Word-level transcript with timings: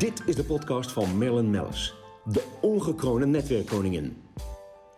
Dit 0.00 0.22
is 0.26 0.36
de 0.36 0.44
podcast 0.44 0.92
van 0.92 1.18
Marilyn 1.18 1.50
Mellis, 1.50 1.94
de 2.24 2.44
ongekroonde 2.60 3.26
netwerkkoningin. 3.26 4.22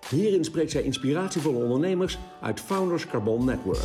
Hierin 0.09 0.45
spreekt 0.45 0.71
zij 0.71 0.83
inspiratievolle 0.83 1.65
ondernemers 1.65 2.19
uit 2.41 2.61
Founders 2.61 3.07
Carbon 3.07 3.45
Network. 3.45 3.85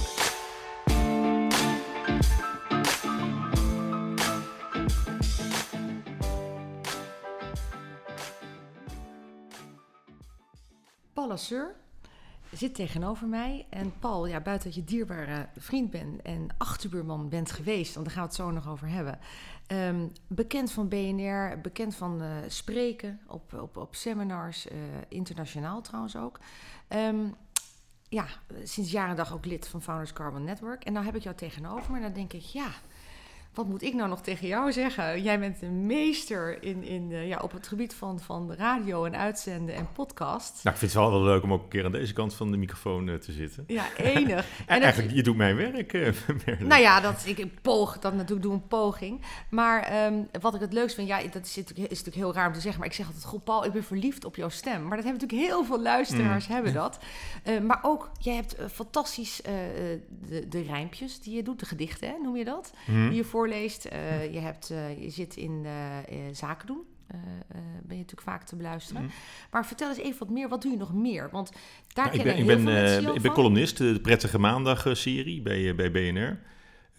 Paul 11.13 11.27
Lasseur 11.27 11.75
zit 12.57 12.75
tegenover 12.75 13.27
mij. 13.27 13.65
En 13.69 13.93
Paul, 13.99 14.27
ja, 14.27 14.39
buiten 14.39 14.67
dat 14.67 14.77
je 14.77 14.83
dierbare 14.83 15.49
vriend 15.57 15.91
bent 15.91 16.21
en 16.21 16.47
achterbuurman 16.57 17.29
bent 17.29 17.51
geweest, 17.51 17.93
want 17.93 18.05
daar 18.05 18.15
gaan 18.15 18.23
we 18.23 18.29
het 18.29 18.37
zo 18.37 18.51
nog 18.51 18.69
over 18.69 18.87
hebben. 18.87 19.19
Ehm, 19.67 20.07
bekend 20.27 20.71
van 20.71 20.87
BNR, 20.87 21.59
bekend 21.61 21.95
van 21.95 22.21
eh, 22.21 22.29
spreken 22.47 23.19
op, 23.27 23.53
op, 23.53 23.77
op 23.77 23.95
seminars, 23.95 24.67
eh, 24.67 24.77
internationaal 25.07 25.81
trouwens 25.81 26.15
ook. 26.15 26.39
Ehm, 26.87 27.27
ja, 28.09 28.25
sinds 28.63 28.91
jaren 28.91 29.15
dag 29.15 29.33
ook 29.33 29.45
lid 29.45 29.67
van 29.67 29.81
Founders 29.81 30.13
Carbon 30.13 30.43
Network. 30.43 30.83
En 30.83 30.93
nou 30.93 31.05
heb 31.05 31.15
ik 31.15 31.23
jou 31.23 31.35
tegenover 31.35 31.95
en 31.95 32.01
dan 32.01 32.13
denk 32.13 32.33
ik, 32.33 32.41
ja, 32.41 32.69
wat 33.57 33.67
moet 33.67 33.81
ik 33.81 33.93
nou 33.93 34.09
nog 34.09 34.21
tegen 34.21 34.47
jou 34.47 34.71
zeggen? 34.71 35.21
Jij 35.21 35.39
bent 35.39 35.61
een 35.61 35.85
meester 35.85 36.63
in, 36.63 36.83
in, 36.83 37.09
uh, 37.11 37.27
ja, 37.27 37.39
op 37.39 37.51
het 37.51 37.67
gebied 37.67 37.93
van, 37.93 38.19
van 38.19 38.53
radio 38.53 39.05
en 39.05 39.17
uitzenden 39.17 39.75
en 39.75 39.91
podcast. 39.93 40.63
Nou, 40.63 40.75
ik 40.75 40.81
vind 40.81 40.93
het 40.93 41.01
wel 41.01 41.11
wel 41.11 41.23
leuk 41.23 41.43
om 41.43 41.53
ook 41.53 41.63
een 41.63 41.69
keer 41.69 41.85
aan 41.85 41.91
deze 41.91 42.13
kant 42.13 42.33
van 42.33 42.51
de 42.51 42.57
microfoon 42.57 43.07
uh, 43.07 43.15
te 43.15 43.31
zitten. 43.31 43.63
Ja, 43.67 43.85
enig. 43.97 44.45
en, 44.65 44.75
en 44.75 44.81
eigenlijk, 44.81 45.13
je 45.13 45.23
doet 45.23 45.35
mijn 45.35 45.55
werk. 45.55 45.75
Uh, 45.97 46.13
nou 46.59 46.81
ja, 46.81 46.99
dat, 46.99 47.23
ik 47.25 47.61
poog 47.61 47.99
dat 47.99 48.13
natuurlijk, 48.13 48.41
doe 48.41 48.53
een 48.53 48.67
poging. 48.67 49.21
Maar 49.49 50.05
um, 50.05 50.27
wat 50.41 50.55
ik 50.55 50.61
het 50.61 50.73
leukst 50.73 50.95
vind, 50.95 51.07
ja, 51.07 51.21
dat 51.31 51.45
is, 51.45 51.57
is, 51.57 51.73
natuurlijk 51.73 52.15
heel 52.15 52.33
raar 52.33 52.47
om 52.47 52.53
te 52.53 52.59
zeggen, 52.59 52.79
maar 52.79 52.89
ik 52.89 52.95
zeg 52.95 53.05
altijd, 53.05 53.25
goh 53.25 53.43
Paul, 53.43 53.65
ik 53.65 53.71
ben 53.71 53.83
verliefd 53.83 54.25
op 54.25 54.35
jouw 54.35 54.49
stem. 54.49 54.81
Maar 54.87 54.97
dat 54.97 55.05
hebben 55.05 55.21
natuurlijk 55.21 55.49
heel 55.49 55.65
veel 55.65 55.81
luisteraars, 55.81 56.47
mm. 56.47 56.53
hebben 56.53 56.73
dat. 56.73 56.99
maar 57.65 57.79
ook, 57.81 58.11
jij 58.19 58.35
hebt 58.35 58.55
fantastisch 58.71 59.41
de, 59.41 60.45
de 60.49 60.61
rijmpjes 60.61 61.19
die 61.19 61.35
je 61.35 61.43
doet, 61.43 61.59
de 61.59 61.65
gedichten, 61.65 62.07
hè, 62.07 62.15
noem 62.21 62.37
je 62.37 62.45
dat? 62.45 62.73
Mm. 62.85 63.07
Die 63.07 63.17
je 63.17 63.23
voor 63.23 63.46
voorleest. 63.47 63.87
Uh, 63.93 64.33
je, 64.33 64.39
hebt, 64.39 64.71
uh, 64.71 65.01
je 65.03 65.09
zit 65.09 65.35
in 65.35 65.65
uh, 65.65 66.17
zaken 66.31 66.67
doen. 66.67 66.81
ben 67.83 67.97
je 67.97 68.03
natuurlijk 68.03 68.21
vaak 68.21 68.43
te 68.43 68.55
beluisteren. 68.55 69.01
Mm. 69.01 69.11
Maar 69.51 69.65
vertel 69.65 69.89
eens 69.89 69.97
even 69.97 70.19
wat 70.19 70.29
meer. 70.29 70.49
Wat 70.49 70.61
doe 70.61 70.71
je 70.71 70.77
nog 70.77 70.93
meer? 70.93 71.29
Want 71.31 71.51
daar 71.93 72.05
ja, 72.05 72.11
ik 72.11 72.23
ben, 72.23 72.37
ik 72.37 72.45
ben, 72.45 73.15
ik 73.15 73.21
ben 73.21 73.31
columnist, 73.31 73.77
de 73.77 73.99
Prettige 74.01 74.39
Maandag-serie 74.39 75.41
bij, 75.41 75.75
bij 75.75 75.91
BNR. 75.91 76.39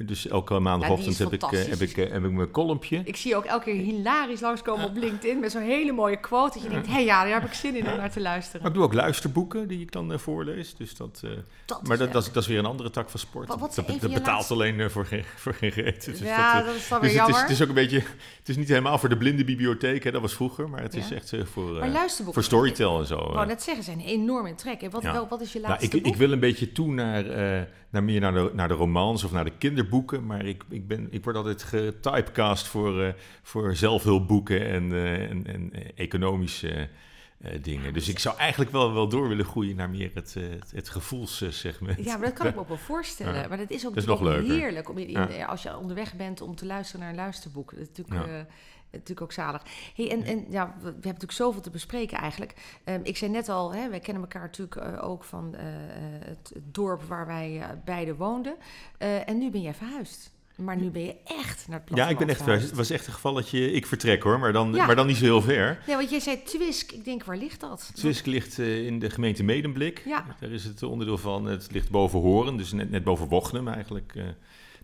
Dus 0.06 0.28
elke 0.28 0.58
maandagochtend 0.58 1.16
ja, 1.16 1.24
heb, 1.24 1.32
ik, 1.32 1.40
heb, 1.40 1.80
ik, 1.80 1.96
heb 1.96 2.24
ik 2.24 2.30
mijn 2.30 2.50
kolompje. 2.50 3.00
Ik 3.04 3.16
zie 3.16 3.36
ook 3.36 3.44
elke 3.44 3.64
keer 3.64 3.74
hilarisch 3.74 4.40
langskomen 4.40 4.84
op 4.84 4.96
LinkedIn 4.96 5.40
met 5.40 5.52
zo'n 5.52 5.62
hele 5.62 5.92
mooie 5.92 6.20
quote. 6.20 6.52
Dat 6.52 6.62
je 6.62 6.68
denkt, 6.68 6.86
hé 6.86 6.92
hey, 6.92 7.04
ja, 7.04 7.24
daar 7.24 7.40
heb 7.40 7.44
ik 7.44 7.52
zin 7.52 7.76
in 7.76 7.88
om 7.90 7.96
naar 7.96 8.10
te 8.10 8.20
luisteren. 8.20 8.60
Maar 8.60 8.70
ik 8.70 8.76
doe 8.76 8.86
ook 8.86 8.92
luisterboeken 8.92 9.68
die 9.68 9.80
ik 9.80 9.92
dan 9.92 10.12
uh, 10.12 10.18
voorlees. 10.18 10.74
Dus 10.74 10.96
dat, 10.96 11.20
dat 11.64 11.86
maar 11.86 11.98
dat, 11.98 12.12
dat, 12.12 12.22
is, 12.22 12.32
dat, 12.32 12.42
is 12.42 12.48
weer 12.48 12.58
een 12.58 12.66
andere 12.66 12.90
tak 12.90 13.10
van 13.10 13.20
sport. 13.20 13.48
Wat, 13.48 13.60
wat 13.60 13.74
dat, 13.74 13.86
dat 13.86 14.00
betaalt 14.00 14.26
laatste... 14.26 14.52
alleen 14.52 14.90
voor, 14.90 15.06
geen, 15.06 15.24
voor 15.36 15.54
geen 15.54 15.70
reet. 15.70 16.04
Dus 16.04 16.18
ja, 16.18 16.62
dat, 16.62 16.74
is 16.74 16.88
dan 16.88 17.00
weer 17.00 17.08
dus 17.08 17.18
jammer. 17.18 17.40
Het 17.40 17.50
is, 17.50 17.58
het 17.58 17.60
is 17.60 17.62
ook 17.62 17.68
een 17.68 17.82
beetje, 17.82 18.02
het 18.38 18.48
is 18.48 18.56
niet 18.56 18.68
helemaal 18.68 18.98
voor 18.98 19.08
de 19.08 19.16
blinde 19.16 19.44
bibliotheek. 19.44 20.04
Hè, 20.04 20.10
dat 20.10 20.20
was 20.20 20.34
vroeger. 20.34 20.68
Maar 20.68 20.82
het 20.82 20.94
is 20.94 21.08
ja. 21.08 21.16
echt 21.16 21.34
voor, 21.44 22.32
voor 22.32 22.44
storytel 22.44 22.98
en 22.98 23.06
zo. 23.06 23.18
Ik 23.18 23.32
wou 23.32 23.46
net 23.46 23.62
zeggen, 23.62 23.84
zijn 23.84 24.00
enorm 24.00 24.46
in 24.46 24.56
trek. 24.56 24.82
En 24.82 24.90
wat, 24.90 25.02
ja. 25.02 25.12
wel, 25.12 25.28
wat 25.28 25.40
is 25.40 25.52
je 25.52 25.60
laatste 25.60 25.86
nou, 25.86 25.96
ik, 25.96 26.02
boek? 26.02 26.12
ik 26.12 26.18
wil 26.18 26.32
een 26.32 26.40
beetje 26.40 26.72
toe 26.72 26.92
naar, 26.92 27.24
naar 27.90 28.04
meer 28.04 28.20
naar 28.20 28.32
de, 28.32 28.50
naar 28.54 28.68
de 28.68 28.74
romans 28.74 29.24
of 29.24 29.32
naar 29.32 29.44
de 29.44 29.52
kinderboeken. 29.58 29.87
Maar 30.26 30.44
ik 30.44 30.64
ik, 30.68 30.88
ben, 30.88 31.06
ik 31.10 31.24
word 31.24 31.36
altijd 31.36 31.62
getypecast 31.62 32.66
voor, 32.66 33.02
uh, 33.02 33.08
voor 33.42 33.76
zelfhulpboeken 33.76 34.66
en, 34.66 34.90
uh, 34.90 35.30
en, 35.30 35.46
en 35.46 35.72
economische 35.96 36.88
uh, 37.44 37.50
dingen. 37.62 37.92
Dus 37.92 38.08
ik 38.08 38.18
zou 38.18 38.36
eigenlijk 38.36 38.70
wel, 38.70 38.92
wel 38.92 39.08
door 39.08 39.28
willen 39.28 39.44
groeien 39.44 39.76
naar 39.76 39.90
meer 39.90 40.10
het, 40.14 40.34
het, 40.34 40.70
het 40.74 40.88
gevoelssegment. 40.88 42.04
Ja, 42.04 42.16
maar 42.16 42.26
dat 42.26 42.38
kan 42.38 42.46
ik 42.46 42.54
me 42.54 42.60
ook 42.60 42.68
wel 42.68 42.76
voorstellen. 42.92 43.34
Ja. 43.34 43.48
Maar 43.48 43.58
dat 43.58 43.70
is 43.70 43.86
ook, 43.86 43.94
dat 43.94 44.02
is 44.02 44.08
nog 44.08 44.20
leuker. 44.20 44.54
heerlijk 44.54 44.88
om 44.88 44.98
in, 44.98 45.46
als 45.46 45.62
je 45.62 45.76
onderweg 45.76 46.14
bent 46.14 46.40
om 46.40 46.56
te 46.56 46.66
luisteren 46.66 47.00
naar 47.00 47.10
een 47.10 47.16
luisterboek. 47.16 47.70
Dat 47.70 47.80
is 47.80 47.88
natuurlijk 47.96 48.46
natuurlijk 48.90 49.20
ook 49.20 49.32
zalig. 49.32 49.62
Hey, 49.94 50.10
en, 50.10 50.22
en 50.22 50.44
ja, 50.48 50.66
we, 50.66 50.80
we, 50.80 50.84
hebben 50.84 51.02
natuurlijk 51.02 51.32
zoveel 51.32 51.60
te 51.60 51.70
bespreken 51.70 52.18
eigenlijk. 52.18 52.54
Um, 52.84 53.00
ik 53.02 53.16
zei 53.16 53.30
net 53.30 53.48
al, 53.48 53.74
hè, 53.74 53.88
wij 53.88 54.00
kennen 54.00 54.22
elkaar 54.22 54.42
natuurlijk 54.42 54.76
uh, 54.76 55.04
ook 55.04 55.24
van 55.24 55.54
uh, 55.54 55.60
het, 55.60 56.50
het, 56.54 56.74
dorp 56.74 57.02
waar 57.02 57.26
wij 57.26 57.56
uh, 57.56 57.64
beiden 57.84 58.16
woonden. 58.16 58.56
en 58.98 59.38
nu 59.38 59.50
ben 59.50 59.62
jij 59.62 59.74
verhuisd. 59.74 60.36
Maar 60.56 60.76
nu 60.76 60.90
ben 60.90 61.02
je 61.02 61.16
echt 61.24 61.68
naar 61.68 61.82
het 61.84 61.96
Ja, 61.96 62.08
ik 62.08 62.18
ben 62.18 62.28
echt 62.28 62.42
verhuisd. 62.42 62.66
Het 62.66 62.76
was 62.76 62.90
echt 62.90 63.06
een 63.06 63.12
gevalletje, 63.12 63.72
ik 63.72 63.86
vertrek 63.86 64.22
hoor, 64.22 64.38
maar 64.38 64.52
dan, 64.52 64.72
ja. 64.72 64.86
maar 64.86 64.96
dan 64.96 65.06
niet 65.06 65.16
zo 65.16 65.24
heel 65.24 65.42
ver. 65.42 65.82
Ja, 65.86 65.96
want 65.96 66.10
jij 66.10 66.20
zei 66.20 66.42
Twisk. 66.42 66.92
Ik 66.92 67.04
denk, 67.04 67.24
waar 67.24 67.36
ligt 67.36 67.60
dat? 67.60 67.90
Twisk 67.94 68.26
ligt 68.26 68.58
in 68.58 68.98
de 68.98 69.10
gemeente 69.10 69.42
Medemblik. 69.42 70.02
Ja. 70.06 70.24
Daar 70.40 70.50
is 70.50 70.64
het 70.64 70.82
onderdeel 70.82 71.18
van. 71.18 71.44
Het 71.44 71.72
ligt 71.72 71.90
boven 71.90 72.20
Horen, 72.20 72.56
dus 72.56 72.72
net, 72.72 72.90
net 72.90 73.04
boven 73.04 73.28
Wochnum 73.28 73.68
eigenlijk. 73.68 74.14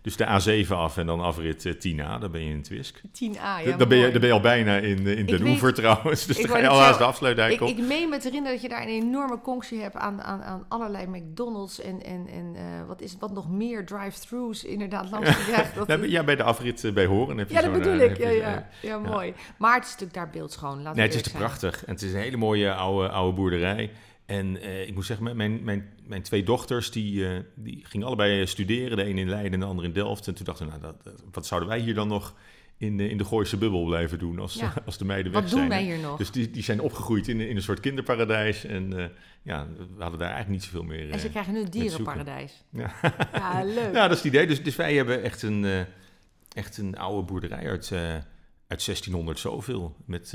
Dus 0.05 0.15
de 0.15 0.65
A7 0.65 0.67
af 0.69 0.97
en 0.97 1.05
dan 1.05 1.19
afrit 1.19 1.65
uh, 1.65 1.73
10A, 1.73 2.19
dan 2.19 2.31
ben 2.31 2.43
je 2.43 2.49
in 2.49 2.61
Twisk. 2.61 3.01
10A, 3.07 3.63
ja. 3.65 3.77
Dan 3.77 3.87
ben, 3.87 3.97
je, 3.97 4.11
dan 4.11 4.19
ben 4.19 4.29
je 4.29 4.31
al 4.31 4.39
bijna 4.39 4.77
in, 4.77 5.07
in 5.07 5.25
Den 5.25 5.47
Oever 5.47 5.73
trouwens. 5.73 6.25
Dus 6.25 6.37
dan 6.37 6.49
ga 6.49 6.57
je 6.57 6.67
al 6.67 6.79
haast 6.79 6.97
de 6.97 7.03
afsluitdijk 7.03 7.61
ik, 7.61 7.77
ik 7.77 7.77
meen 7.77 8.09
me 8.09 8.17
te 8.17 8.27
herinneren 8.27 8.53
dat 8.53 8.61
je 8.61 8.69
daar 8.69 8.81
een 8.81 8.87
enorme 8.87 9.41
conctie 9.41 9.81
hebt 9.81 9.95
aan, 9.95 10.21
aan, 10.21 10.43
aan 10.43 10.65
allerlei 10.67 11.07
McDonald's 11.07 11.81
en, 11.81 12.03
en, 12.03 12.27
en 12.27 12.55
uh, 12.55 12.61
wat 12.87 13.01
is 13.01 13.11
het, 13.11 13.19
wat 13.19 13.33
nog 13.33 13.49
meer 13.49 13.85
drive-thrus 13.85 14.63
inderdaad 14.63 15.11
langs 15.11 15.29
de 15.29 15.51
weg. 15.51 15.73
Dat 15.85 15.87
ja, 15.87 15.97
ja, 16.03 16.23
bij 16.23 16.35
de 16.35 16.43
afrit 16.43 16.83
uh, 16.83 16.93
bij 16.93 17.05
Horen 17.05 17.37
heb 17.37 17.47
je 17.49 17.53
Ja, 17.53 17.61
dat 17.61 17.73
bedoel 17.73 17.97
ik. 17.97 18.17
Ja, 18.17 18.29
ja, 18.29 18.67
ja, 18.81 18.97
mooi. 18.97 19.33
Maar 19.57 19.73
het 19.73 19.83
is 19.83 19.89
natuurlijk 19.89 20.17
daar 20.17 20.29
beeldschoon. 20.29 20.81
Laat 20.81 20.95
nee, 20.95 21.05
het 21.05 21.15
is 21.15 21.21
te 21.21 21.31
prachtig. 21.31 21.85
En 21.85 21.93
het 21.93 22.01
is 22.01 22.13
een 22.13 22.19
hele 22.19 22.37
mooie 22.37 22.73
oude, 22.73 23.09
oude 23.09 23.35
boerderij. 23.35 23.91
En 24.25 24.55
uh, 24.55 24.87
ik 24.87 24.93
moet 24.93 25.05
zeggen, 25.05 25.35
mijn, 25.35 25.63
mijn, 25.63 25.89
mijn 26.07 26.21
twee 26.21 26.43
dochters, 26.43 26.91
die, 26.91 27.13
uh, 27.13 27.39
die 27.55 27.85
gingen 27.85 28.07
allebei 28.07 28.47
studeren. 28.47 28.97
De 28.97 29.05
een 29.05 29.17
in 29.17 29.29
Leiden 29.29 29.53
en 29.53 29.59
de 29.59 29.65
andere 29.65 29.87
in 29.87 29.93
Delft. 29.93 30.27
En 30.27 30.35
toen 30.35 30.45
dachten 30.45 30.65
we, 30.65 30.71
nou, 30.71 30.81
dat, 30.83 31.03
dat, 31.03 31.23
wat 31.31 31.45
zouden 31.45 31.69
wij 31.69 31.79
hier 31.79 31.93
dan 31.93 32.07
nog 32.07 32.35
in, 32.77 32.99
uh, 32.99 33.09
in 33.09 33.17
de 33.17 33.25
Gooise 33.25 33.57
bubbel 33.57 33.85
blijven 33.85 34.19
doen 34.19 34.39
als, 34.39 34.53
ja. 34.53 34.73
als 34.85 34.97
de 34.97 35.05
meiden 35.05 35.31
wat 35.31 35.41
weg 35.41 35.51
zijn? 35.51 35.61
Wat 35.61 35.77
doen 35.77 35.85
wij 35.85 35.95
hier 35.95 36.03
nog? 36.03 36.17
Dus 36.17 36.31
die, 36.31 36.51
die 36.51 36.63
zijn 36.63 36.81
opgegroeid 36.81 37.27
in, 37.27 37.41
in 37.41 37.55
een 37.55 37.61
soort 37.61 37.79
kinderparadijs. 37.79 38.63
En 38.63 39.11
ja, 39.41 39.67
we 39.95 40.01
hadden 40.01 40.19
daar 40.19 40.31
eigenlijk 40.31 40.49
niet 40.49 40.63
zoveel 40.63 40.83
meer 40.83 41.09
En 41.09 41.19
ze 41.19 41.29
krijgen 41.29 41.53
nu 41.53 41.59
een 41.59 41.69
dierenparadijs. 41.69 42.63
Ja. 42.69 42.93
ja, 43.33 43.63
leuk. 43.63 43.93
Ja, 43.93 44.07
dat 44.07 44.17
is 44.17 44.23
het 44.23 44.33
idee. 44.33 44.47
Dus, 44.47 44.63
dus 44.63 44.75
wij 44.75 44.95
hebben 44.95 45.23
echt 45.23 45.41
een, 45.41 45.85
echt 46.53 46.77
een 46.77 46.97
oude 46.97 47.27
boerderij 47.27 47.69
uit, 47.69 47.91
uit 48.67 48.85
1600 48.85 49.39
zoveel. 49.39 49.95
Met 50.05 50.33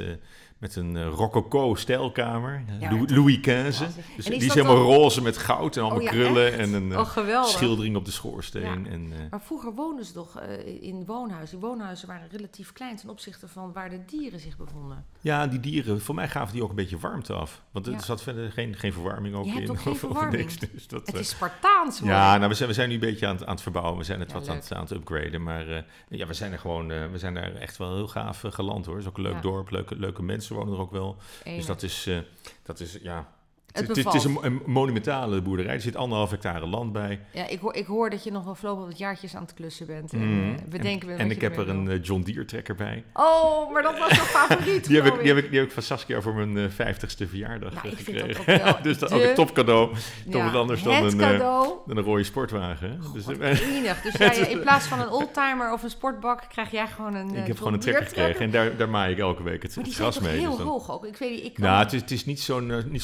met 0.61 0.77
een 0.77 0.95
uh, 0.95 1.07
rococo 1.07 1.75
stijlkamer. 1.75 2.65
Ja, 2.81 2.91
Louis, 3.07 3.41
XV. 3.41 3.87
Dus 4.17 4.25
die 4.25 4.35
is 4.35 4.55
helemaal 4.55 4.77
al... 4.77 4.95
roze 4.95 5.23
met 5.23 5.39
goud 5.39 5.77
en 5.77 5.83
allemaal 5.83 5.99
oh, 5.99 6.05
ja, 6.05 6.11
krullen. 6.11 6.47
Echt? 6.47 6.59
En 6.59 6.73
een 6.73 6.99
oh, 6.99 7.45
schildering 7.45 7.97
op 7.97 8.05
de 8.05 8.11
schoorsteen. 8.11 8.87
En, 8.87 9.07
uh... 9.07 9.17
Maar 9.31 9.41
vroeger 9.41 9.75
woonden 9.75 10.05
ze 10.05 10.13
toch 10.13 10.41
in 10.81 11.05
woonhuizen. 11.07 11.59
Die 11.59 11.69
woonhuizen 11.69 12.09
waren 12.09 12.29
relatief 12.31 12.73
klein 12.73 12.97
ten 12.97 13.09
opzichte 13.09 13.49
van 13.49 13.73
waar 13.73 13.91
de 13.91 14.05
dieren 14.05 14.41
zich 14.41 14.57
bevonden. 14.57 15.05
Ja, 15.21 15.47
die 15.47 15.61
dieren, 15.61 16.01
voor 16.01 16.15
mij 16.15 16.29
gaven 16.29 16.53
die 16.53 16.63
ook 16.63 16.71
een 16.71 16.75
beetje 16.75 16.99
warmte 16.99 17.33
af. 17.33 17.63
Want 17.71 17.87
er 17.87 18.01
zat 18.01 18.23
verder 18.23 18.53
geen, 18.53 18.75
geen 18.75 18.93
verwarming 18.93 19.35
ook 19.35 19.45
Je 19.45 19.61
in. 19.61 19.71
Ook 19.71 19.79
verwarming. 19.97 20.37
Niks, 20.37 20.59
dus 20.73 20.87
dat, 20.87 21.07
het 21.07 21.17
is 21.17 21.29
Spartaans 21.29 22.01
worden. 22.01 22.19
Ja, 22.19 22.37
nou, 22.37 22.49
we, 22.49 22.55
zijn, 22.55 22.69
we 22.69 22.75
zijn 22.75 22.89
nu 22.89 22.95
een 22.95 23.01
beetje 23.01 23.27
aan 23.27 23.35
het, 23.35 23.45
aan 23.45 23.55
het 23.55 23.63
verbouwen. 23.63 23.99
We 23.99 24.05
zijn 24.05 24.21
het 24.21 24.33
wat 24.33 24.49
aan 24.49 24.57
het, 24.57 24.73
aan 24.73 24.83
het 24.83 24.91
upgraden. 24.91 25.43
Maar 25.43 25.85
ja, 26.09 26.27
we 26.27 26.35
zijn 26.35 26.53
er 26.53 26.59
gewoon, 26.59 26.87
we 26.87 27.19
zijn 27.19 27.37
er 27.37 27.57
echt 27.57 27.77
wel 27.77 27.95
heel 27.95 28.09
gaaf 28.09 28.45
geland 28.47 28.87
hoor. 28.87 28.95
Het 28.95 29.05
is 29.05 29.11
ook 29.11 29.17
een 29.17 29.23
leuk 29.23 29.43
dorp. 29.43 29.71
Leuke, 29.71 29.97
leuke 29.97 30.23
mensen 30.23 30.50
wonen 30.55 30.75
er 30.75 30.81
ook 30.81 30.91
wel. 30.91 31.17
Enig. 31.45 31.59
Dus 31.59 31.67
dat 31.67 31.83
is, 31.83 32.07
uh, 32.07 32.21
dat 32.63 32.81
is 32.81 32.99
ja, 33.03 33.33
het, 33.73 33.89
het, 33.89 33.97
het, 33.97 34.15
is 34.15 34.25
een, 34.25 34.39
een, 34.41 34.63
monumentale 34.67 35.43
boerderij. 35.43 35.75
Er 35.75 35.81
zit 35.81 35.97
anderhalf 35.97 36.31
hectare 36.31 36.67
land 36.67 36.93
bij. 36.93 37.21
Ja, 37.33 37.49
ik 37.49 37.61
hoor, 37.61 37.75
ik 37.75 37.87
hoor 37.87 38.11
dat 38.11 38.25
je 38.25 38.31
nog 38.31 38.45
wel 38.45 38.55
voorlopig 38.55 38.87
wat 38.87 38.99
jaartjes 38.99 39.35
aan 39.35 39.43
het 39.43 39.55
klussen 39.55 39.87
bent. 39.87 40.13
En, 40.13 40.45
mm. 40.45 40.57
bedenken 40.69 41.09
en, 41.09 41.19
en 41.19 41.31
ik 41.31 41.41
heb 41.41 41.59
er 41.59 41.69
een 41.69 41.85
uh, 41.85 42.03
John 42.03 42.23
Deere 42.23 42.45
trekker 42.45 42.75
bij. 42.75 43.05
Oh, 43.13 43.73
maar 43.73 43.83
dat 43.83 43.99
was 43.99 44.17
jouw 44.17 44.25
favoriet. 44.41 44.87
die, 44.87 45.03
heb 45.03 45.15
ik, 45.15 45.21
die, 45.21 45.29
heb 45.29 45.45
ik, 45.45 45.51
die 45.51 45.59
heb 45.59 45.69
ik 45.69 45.75
van 45.75 45.83
Saskia 45.83 46.21
voor 46.21 46.35
mijn 46.35 46.57
uh, 46.57 46.65
vijftigste 46.69 47.29
verjaardag 47.29 47.73
nou, 47.75 47.89
gekregen. 47.89 48.29
Ik 48.29 48.37
vind 48.37 48.47
dat 48.47 48.57
ook 48.57 48.65
wel 48.65 48.83
dus 48.91 48.99
dat 48.99 49.13
ook 49.13 49.23
een 49.23 49.35
topcadeau. 49.35 49.95
Toch 50.31 50.43
ja, 50.43 50.45
wat 50.45 50.61
anders 50.61 50.83
dan 50.83 51.05
een, 51.05 51.19
dan 51.19 51.97
een 51.97 52.03
rode 52.03 52.25
sportwagen. 52.25 53.01
Oh, 53.05 53.13
dus, 53.13 53.27
enig. 53.27 54.03
Dus 54.03 54.13
jij, 54.19 54.37
in 54.37 54.61
plaats 54.61 54.87
van 54.87 55.01
een 55.01 55.11
oldtimer 55.11 55.73
of 55.73 55.83
een 55.83 55.91
sportbak 55.91 56.43
krijg 56.49 56.71
jij 56.71 56.87
gewoon 56.87 57.15
een 57.15 57.35
Ik 57.35 57.47
heb 57.47 57.59
gewoon 57.59 57.73
een 57.73 57.81
trekker 57.81 58.07
gekregen 58.07 58.41
en 58.41 58.51
daar, 58.51 58.77
daar 58.77 58.89
maai 58.89 59.13
ik 59.13 59.19
elke 59.19 59.43
week 59.43 59.63
het, 59.63 59.77
maar 59.77 59.85
het 59.85 59.95
gras 59.95 60.21
mee. 60.21 60.39
heel 60.39 60.49
dus 60.49 60.59
dan, 60.59 60.67
hoog 60.67 60.91
ook. 60.91 61.07
Ik 61.07 61.17
weet 61.17 61.43
niet, 61.43 61.59
nou, 61.59 61.85
het 61.85 62.11
is, 62.11 62.25
niet 62.25 62.41
zo'n 62.41 62.85
niet 62.89 63.03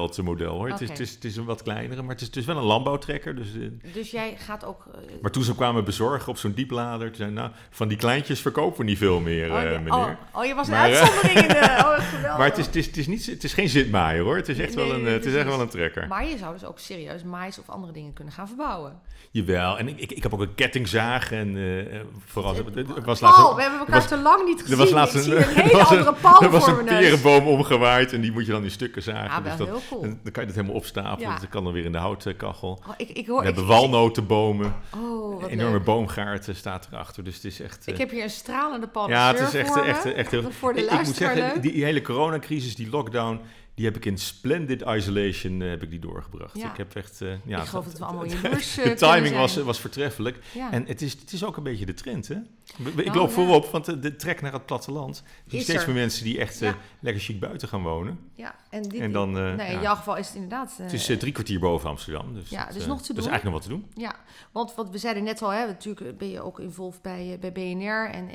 middenveldmodel 0.00 0.54
hoor. 0.58 0.68
Het, 0.68 0.80
is, 0.80 0.88
het, 0.88 1.00
is, 1.00 1.10
het 1.14 1.24
is 1.24 1.36
een 1.36 1.44
wat 1.44 1.62
kleinere, 1.62 2.02
maar 2.02 2.10
het 2.10 2.20
is, 2.20 2.26
het 2.26 2.36
is 2.36 2.44
wel 2.44 2.56
een 2.56 2.62
landbouwtrekker. 2.64 3.36
Dus, 3.36 3.46
eh, 3.54 3.92
Dus 3.94 4.10
jij 4.10 4.36
gaat 4.38 4.64
ook... 4.64 4.84
eh, 4.94 5.00
maar 5.22 5.30
toen 5.30 5.42
ze 5.42 5.54
kwamen 5.54 5.84
bezorgen 5.84 6.28
op 6.28 6.36
zo'n 6.38 6.52
dieplader, 6.52 7.06
toen 7.06 7.16
zei 7.16 7.30
nou, 7.30 7.50
van 7.70 7.88
die 7.88 7.96
kleintjes 7.96 8.40
verkopen 8.40 8.78
we 8.78 8.84
niet 8.84 8.98
veel 8.98 9.20
meer, 9.20 9.50
oh, 9.50 9.62
eh, 9.62 9.72
ja, 9.72 9.78
meneer. 9.78 9.92
oh, 9.94 10.08
oh, 10.32 10.44
je 10.44 10.54
was 10.54 10.66
een 10.66 10.72
Maar, 10.72 10.82
uitzondering 10.82 11.38
in 11.38 11.48
de... 11.48 11.54
Oh, 11.60 11.92
geweldig. 12.14 12.38
Maar 12.38 12.46
het 12.46 12.58
is, 12.58 12.66
het, 12.66 12.76
is, 12.76 12.86
het, 12.86 12.96
is 12.96 13.06
niet, 13.06 13.26
het 13.26 13.44
is 13.44 13.52
geen 13.52 13.68
zitmaaier 13.68 14.22
hoor. 14.22 14.36
Het 14.36 14.48
is 14.48 14.58
echt, 14.58 14.74
Nee, 14.74 14.86
wel, 14.86 14.94
een, 14.94 15.02
nee, 15.02 15.12
het 15.12 15.24
is 15.26 15.34
echt 15.34 15.46
wel 15.46 15.60
een 15.60 15.68
trekker. 15.68 16.06
Maar 16.08 16.26
je 16.28 16.38
zou 16.38 16.52
dus 16.52 16.64
ook 16.64 16.78
serieus 16.78 17.22
mais 17.22 17.58
of 17.58 17.68
andere 17.68 17.92
dingen 17.92 18.12
kunnen 18.12 18.34
gaan 18.34 18.46
verbouwen. 18.48 19.00
Jawel, 19.32 19.78
en 19.78 19.88
ik, 19.88 19.98
ik, 20.00 20.12
ik 20.12 20.22
heb 20.22 20.34
ook 20.34 20.40
een 20.40 20.54
kettingzaag. 20.54 21.32
En 21.32 21.56
eh, 21.56 22.00
vooral, 22.26 22.54
het, 22.54 23.04
was 23.04 23.18
Paul, 23.20 23.32
laatst... 23.32 23.54
we 23.54 23.60
hebben 23.62 23.78
elkaar 23.78 23.94
was- 23.94 24.08
te 24.08 24.18
lang 24.18 24.44
niet 24.44 24.60
gezien. 24.60 24.72
Er 24.72 24.78
was 24.84 24.90
laatst 24.90 25.14
een, 25.14 25.36
een 25.36 25.42
hele 25.66 25.84
andere 25.84 26.14
Paul 26.20 26.42
er 26.42 26.50
was 26.50 26.66
een 26.66 26.84
perenboom 26.84 27.46
omgewaaid 27.46 28.12
en 28.12 28.20
die 28.20 28.32
moet 28.32 28.46
je 28.46 28.52
dan 28.52 28.62
in 28.64 28.70
stukken 28.70 29.02
zagen. 29.02 29.30
Ah, 29.30 29.34
wel 29.34 29.42
dus 29.42 29.56
dat, 29.56 29.66
heel 29.66 29.80
cool. 29.90 30.02
en 30.02 30.20
dan 30.22 30.32
kan 30.32 30.42
je 30.42 30.48
dat 30.48 30.56
helemaal 30.56 30.76
opstapelen. 30.76 31.18
Ja. 31.28 31.30
Dus 31.32 31.40
dat 31.40 31.50
kan 31.50 31.64
dan 31.64 31.72
weer 31.72 31.84
in 31.84 31.92
de 31.92 31.98
houtkachel. 31.98 32.82
Oh, 32.88 32.94
ik, 32.96 33.08
ik 33.10 33.26
hoor, 33.26 33.38
We 33.38 33.44
hebben 33.44 33.62
ik- 33.62 33.68
walnotenbomen. 33.68 34.74
Oh, 34.96 35.34
wat 35.34 35.42
Een 35.42 35.48
enorme 35.58 35.72
leuk. 35.76 35.84
boomgaard 35.84 36.48
eh, 36.48 36.54
staat 36.54 36.88
erachter. 36.92 37.24
Dus 37.24 37.34
het 37.34 37.44
is 37.44 37.60
echt... 37.60 37.86
eh, 37.86 37.94
Ik 37.94 38.00
heb 38.00 38.10
hier 38.10 38.22
een 38.22 38.30
stralende 38.30 38.86
Paul 38.88 39.08
ja, 39.08 39.28
het 39.34 39.40
is 39.40 39.54
echt, 39.54 39.68
voor 39.70 39.82
echt, 39.82 40.04
me. 40.04 40.12
echt 40.12 40.30
heel... 40.30 40.50
Voor 40.60 40.74
de 40.74 40.80
ik, 40.84 40.90
ik 40.90 41.04
moet 41.04 41.16
zeggen, 41.16 41.38
leuk. 41.40 41.62
die 41.62 41.84
hele 41.84 42.02
coronacrisis, 42.02 42.74
die 42.76 42.90
lockdown... 42.90 43.40
Die 43.80 43.88
heb 43.88 43.98
ik 43.98 44.04
in 44.04 44.18
splendid 44.18 44.82
isolation 44.86 45.62
eh, 45.62 45.68
heb 45.68 45.82
ik 45.82 45.90
die 45.90 45.98
doorgebracht. 45.98 46.56
Ja. 46.58 46.70
Ik 46.70 46.76
heb 46.76 46.94
echt... 46.94 47.20
eh, 47.20 47.28
ja, 47.44 47.60
ik 47.60 47.66
geloof 47.66 47.84
dat 47.84 47.98
we 47.98 48.04
allemaal 48.04 48.22
het- 48.28 48.32
jaloers 48.40 48.76
eh, 48.78 48.84
De 48.84 48.94
timing 48.94 49.36
was, 49.36 49.56
was 49.56 49.80
vertreffelijk. 49.80 50.38
Ja. 50.54 50.72
En 50.72 50.86
het 50.86 51.02
is, 51.02 51.12
het 51.12 51.32
is 51.32 51.44
ook 51.44 51.56
een 51.56 51.62
beetje 51.62 51.86
de 51.86 51.94
trend, 51.94 52.28
hè? 52.28 52.34
Ik 52.34 53.04
Nou, 53.04 53.16
loop 53.18 53.30
voorop, 53.30 53.66
want 53.66 53.84
de, 53.84 53.98
de 53.98 54.16
trek 54.16 54.40
naar 54.40 54.52
het 54.52 54.66
platteland. 54.66 55.16
Er 55.18 55.50
zijn 55.50 55.62
steeds 55.62 55.80
er. 55.82 55.86
meer 55.88 55.96
mensen 55.96 56.24
die 56.24 56.38
echt 56.38 56.60
lekker 57.00 57.22
chic 57.22 57.40
buiten 57.40 57.68
gaan 57.68 57.82
wonen. 57.82 58.18
ja, 58.34 58.54
en, 58.70 58.82
dit, 58.82 59.00
En 59.00 59.12
dan, 59.12 59.32
nee, 59.32 59.66
in 59.68 59.72
ja. 59.74 59.80
jouw 59.82 59.94
geval 59.94 60.16
is 60.16 60.26
het 60.26 60.34
inderdaad... 60.34 60.76
Het 60.82 60.92
is 60.92 61.04
drie 61.06 61.32
kwartier 61.32 61.58
boven 61.60 61.88
Amsterdam. 61.88 62.34
Dus 62.34 62.48
Ja, 62.50 62.64
dat, 62.64 62.74
dus 62.74 62.86
nog 62.86 63.02
te 63.02 63.08
Dat 63.14 63.16
is 63.16 63.22
doen. 63.24 63.32
eigenlijk 63.32 63.44
nog 63.44 63.52
wat 63.52 63.62
te 63.62 63.68
doen. 63.96 64.04
Ja, 64.04 64.14
want 64.52 64.74
wat 64.74 64.90
we 64.90 64.98
zeiden 64.98 65.22
net 65.22 65.42
al, 65.42 65.50
hè, 65.50 65.66
natuurlijk 65.66 66.18
ben 66.18 66.30
je 66.30 66.40
ook 66.42 66.58
involved 66.60 67.02
bij, 67.02 67.36
bij 67.40 67.52
BNR 67.52 68.10
en 68.12 68.28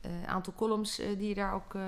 een 0.00 0.26
aantal 0.26 0.52
columns 0.56 0.98
eh, 0.98 1.06
die 1.18 1.28
je 1.28 1.34
daar 1.34 1.54
ook 1.54 1.74
eh, 1.74 1.82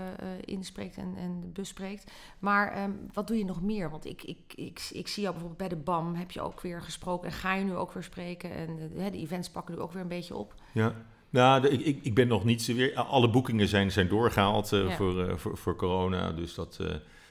inspreekt 0.45 0.97
en, 0.97 1.15
en 1.17 1.53
bespreekt. 1.53 2.11
Maar 2.39 2.73
ehm, 2.73 2.91
wat 3.13 3.27
doe 3.27 3.39
je 3.39 3.45
nog 3.45 3.63
meer? 3.63 3.91
Want 3.91 4.07
ik, 4.07 4.23
ik, 4.23 4.39
ik, 4.55 4.89
ik 4.93 5.09
zie 5.09 5.23
jou 5.23 5.35
bijvoorbeeld 5.35 5.69
bij 5.69 5.79
de 5.79 5.85
BAM 5.85 6.15
heb 6.15 6.31
je 6.31 6.41
ook 6.41 6.61
weer 6.61 6.83
gesproken 6.83 7.29
en 7.29 7.35
ga 7.35 7.55
je 7.55 7.65
nu 7.65 7.75
ook 7.75 7.93
weer 7.93 8.03
spreken. 8.03 8.51
En 8.55 8.77
de 8.95 9.11
events 9.11 9.51
pakken 9.51 9.75
nu 9.75 9.81
ook 9.81 9.93
weer 9.93 10.03
een 10.03 10.09
beetje 10.09 10.37
op. 10.37 10.55
Ja. 10.73 10.95
Nou, 11.31 11.67
ik, 11.69 11.81
ik, 11.81 11.99
ik 12.03 12.15
ben 12.15 12.29
nog 12.29 12.45
niet 12.45 12.63
zo 12.63 12.75
weer. 12.75 12.95
Alle 12.95 13.31
boekingen 13.31 13.69
zijn, 13.69 13.93
zijn 13.93 14.09
doorgehaald 14.09 14.73
eh, 14.73 14.89
Ja. 14.89 14.97
voor, 14.97 15.39
voor, 15.39 15.57
voor 15.59 15.77
corona. 15.77 16.33
Dus 16.33 16.55
dat, 16.55 16.77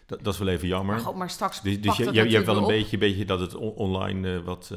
dat, 0.06 0.24
dat 0.24 0.34
is 0.34 0.40
wel 0.40 0.48
even 0.48 0.68
jammer. 0.68 0.96
Maar, 0.96 1.04
goed, 1.04 1.16
maar 1.16 1.30
straks 1.30 1.62
Dus, 1.62 1.82
dus 1.82 1.98
je, 1.98 2.04
je, 2.14 2.30
je 2.30 2.36
hebt 2.36 2.46
wel 2.46 2.58
een 2.58 2.68
beetje, 2.68 2.98
beetje 2.98 3.26
dat 3.26 3.40
het 3.40 3.56
on- 3.56 3.74
online 3.76 4.44
wat. 4.44 4.72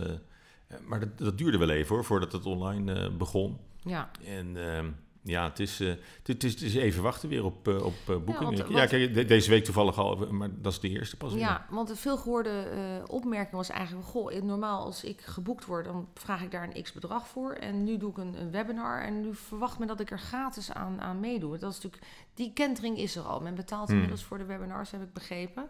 maar 0.87 1.01
dat, 1.01 1.19
dat 1.19 1.39
duurde 1.39 1.59
wel 1.59 1.71
even 1.71 1.95
hoor, 1.95 2.05
voordat 2.05 2.33
het 2.33 2.47
online 2.47 3.11
begon. 3.11 3.59
Ja, 3.85 4.11
En 4.25 4.57
ehm, 4.73 4.91
ja, 5.27 5.45
het 5.49 5.61
is, 5.61 5.81
eh, 5.81 5.93
het, 6.23 6.45
is, 6.45 6.53
het 6.53 6.63
is 6.63 6.75
even 6.75 7.03
wachten 7.03 7.29
weer 7.29 7.45
op, 7.45 7.69
eh, 7.69 7.85
op 7.85 7.95
eh, 8.07 8.17
boekingen. 8.17 8.57
want- 8.57 8.69
Ja, 8.73 8.87
kijk, 8.87 9.15
de- 9.15 9.25
deze 9.25 9.51
week 9.51 9.65
toevallig 9.65 9.99
al, 9.99 10.17
maar 10.33 10.49
dat 10.53 10.73
is 10.73 10.81
de 10.81 10.89
eerste 10.89 11.17
pas. 11.17 11.33
ja, 11.35 11.67
want 11.71 11.89
de 11.89 11.97
veelgehoorde 11.97 12.51
eh 12.51 13.09
opmerking 13.15 13.55
was 13.55 13.69
eigenlijk... 13.69 14.07
Goh, 14.07 14.43
normaal 14.43 14.85
als 14.85 15.05
ik 15.05 15.21
geboekt 15.21 15.65
word, 15.65 15.85
dan 15.85 16.09
vraag 16.15 16.43
ik 16.43 16.51
daar 16.51 16.71
een 16.75 16.83
x-bedrag 16.83 17.29
voor. 17.29 17.53
En 17.53 17.85
nu 17.85 17.97
doe 17.97 18.11
ik 18.11 18.17
een, 18.17 18.41
een 18.41 18.51
webinar 18.51 19.03
en 19.03 19.21
nu 19.21 19.35
verwacht 19.35 19.79
men 19.79 19.89
dat 19.89 20.01
ik 20.01 20.11
er 20.11 20.19
gratis 20.19 20.73
aan, 20.73 21.01
aan 21.01 21.21
meedoe. 21.21 21.59
Dat 21.59 21.71
is 21.73 21.81
natuurlijk, 21.81 22.03
die 22.35 22.53
kentering 22.53 22.99
is 22.99 23.17
er 23.17 23.23
al. 23.23 23.41
Men 23.41 23.55
betaalt 23.55 23.87
Hmm. 23.87 23.95
inmiddels 23.95 24.23
voor 24.25 24.39
de 24.39 24.45
webinars, 24.45 24.91
heb 24.91 25.03
ik 25.03 25.13
begrepen. 25.13 25.69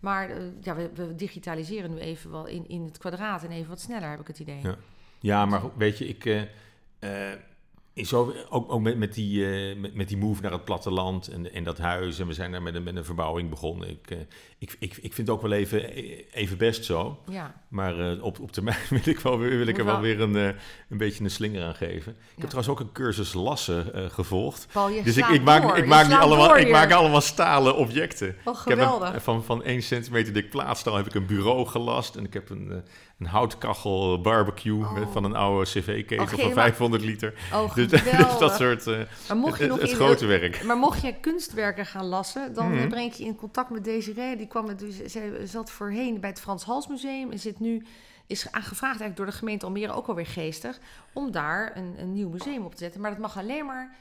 Maar 0.00 0.30
ja, 0.62 0.74
we, 0.76 0.90
we 0.94 1.14
digitaliseren 1.14 1.90
nu 1.90 1.98
even 1.98 2.30
wel 2.30 2.46
in, 2.46 2.68
in 2.68 2.84
het 2.84 2.98
kwadraat 2.98 3.42
en 3.44 3.50
even 3.50 3.68
wat 3.68 3.80
sneller, 3.80 4.10
heb 4.10 4.20
ik 4.20 4.26
het 4.26 4.38
idee. 4.38 4.60
Ja. 4.62 4.76
Ja, 5.20 5.46
maar 5.46 5.60
goed, 5.60 5.72
weet 5.76 5.98
je, 5.98 6.08
ik. 6.08 6.48
Eh, 7.96 8.04
zo, 8.04 8.34
ook 8.48 8.72
ook 8.72 8.80
met, 8.80 8.98
met, 8.98 9.14
die, 9.14 9.46
eh, 9.70 9.76
met, 9.76 9.94
met 9.94 10.08
die 10.08 10.16
move 10.16 10.42
naar 10.42 10.52
het 10.52 10.64
platteland 10.64 11.28
en, 11.28 11.52
en 11.52 11.64
dat 11.64 11.78
huis. 11.78 12.18
En 12.18 12.26
we 12.26 12.32
zijn 12.32 12.52
daar 12.52 12.62
met 12.62 12.74
een, 12.74 12.82
met 12.82 12.96
een 12.96 13.04
verbouwing 13.04 13.50
begonnen. 13.50 13.88
Ik, 13.88 14.10
eh, 14.10 14.18
ik, 14.58 14.76
ik, 14.78 14.92
ik 14.96 15.12
vind 15.14 15.16
het 15.28 15.30
ook 15.30 15.42
wel 15.42 15.52
even, 15.52 15.90
even 16.32 16.56
best 16.58 16.84
zo. 16.84 17.18
Ja, 17.30 17.62
Maar 17.68 17.98
eh, 18.12 18.22
op, 18.24 18.40
op 18.40 18.52
termijn 18.52 18.78
wil 18.90 19.00
ik, 19.04 19.18
wel, 19.18 19.38
weer- 19.38 19.58
wil 19.58 19.66
ik 19.66 19.78
er 19.78 19.84
wel 19.84 20.00
weer 20.00 20.20
een, 20.20 20.36
eh, 20.36 20.44
een 20.88 20.98
beetje 20.98 21.24
een 21.24 21.30
slinger 21.30 21.64
aan 21.64 21.74
geven. 21.74 22.12
Ik 22.12 22.40
heb 22.42 22.48
trouwens 22.50 22.68
ook 22.68 22.80
een 22.80 22.92
cursus 22.92 23.32
lassen 23.32 23.94
eh, 23.94 24.04
gevolgd. 24.10 24.66
Paul, 24.72 25.02
Dus 25.04 25.16
ik, 25.16 25.26
ik 25.28 25.42
maak, 25.42 25.62
door. 25.62 25.76
ik 25.76 25.86
maak, 25.86 26.08
nu 26.08 26.14
allemaal, 26.14 26.56
ik 26.56 26.70
maak 26.70 26.92
allemaal 26.92 27.20
stalen 27.20 27.76
objecten. 27.76 28.36
Oh, 28.44 28.54
Ik 28.64 28.68
heb 28.68 28.78
een, 28.78 29.20
van, 29.20 29.44
van 29.44 29.62
1 29.62 29.82
centimeter 29.82 30.32
dik 30.32 30.50
plaatstaal 30.50 30.96
heb 30.96 31.06
ik 31.06 31.14
een 31.14 31.26
bureau 31.26 31.66
gelast. 31.66 32.16
En 32.16 32.24
ik 32.24 32.32
heb 32.32 32.50
een, 32.50 32.72
eh, 32.72 32.76
een 33.18 33.26
houtkachel 33.26 34.20
barbecue 34.20 34.84
Oh. 34.84 34.92
met- 34.92 35.08
van 35.12 35.24
een 35.24 35.34
oude 35.34 35.64
cv-ketel 35.70 36.26
van 36.26 36.38
maar- 36.44 36.52
500 36.52 37.02
liter. 37.04 37.34
Oh, 37.52 37.74
Dus, 37.76 37.88
dus 37.88 38.38
dat 38.38 38.56
soort... 38.56 38.86
eh, 38.86 38.98
Maar 39.28 39.36
mocht 39.36 39.58
je 39.58 39.66
nog 39.66 39.80
het 39.80 39.90
in 39.90 39.96
grote 39.96 40.26
werk. 40.26 40.64
Maar 40.64 40.76
mocht 40.76 41.02
je 41.02 41.14
kunstwerken 41.20 41.86
gaan 41.86 42.04
lassen, 42.04 42.54
dan 42.54 42.72
eh, 42.72 42.86
breng 42.88 43.14
je 43.14 43.24
in 43.24 43.36
contact 43.36 43.70
met 43.70 43.84
Desiree. 43.84 44.36
Die 44.36 44.46
kwam 44.46 44.66
met, 44.66 44.78
dus, 44.78 45.04
zij 45.04 45.46
zat 45.46 45.70
voorheen 45.70 46.20
bij 46.20 46.30
het 46.30 46.40
Frans 46.40 46.64
Hals 46.64 46.88
Museum 46.88 47.30
en 47.30 47.38
zit 47.38 47.60
nu 47.60 47.86
is 48.26 48.44
aangevraagd 48.52 49.00
eigenlijk 49.00 49.16
door 49.16 49.26
de 49.26 49.32
gemeente 49.32 49.64
Almere 49.66 49.92
ook 49.92 50.06
alweer 50.06 50.26
geestig 50.26 50.78
om 51.12 51.30
daar 51.30 51.72
een, 51.76 51.94
een 51.98 52.12
nieuw 52.12 52.28
museum 52.28 52.64
op 52.64 52.74
te 52.74 52.82
zetten. 52.82 53.00
Maar 53.00 53.10
dat 53.10 53.20
mag 53.20 53.38
alleen 53.38 53.66
maar 53.66 53.94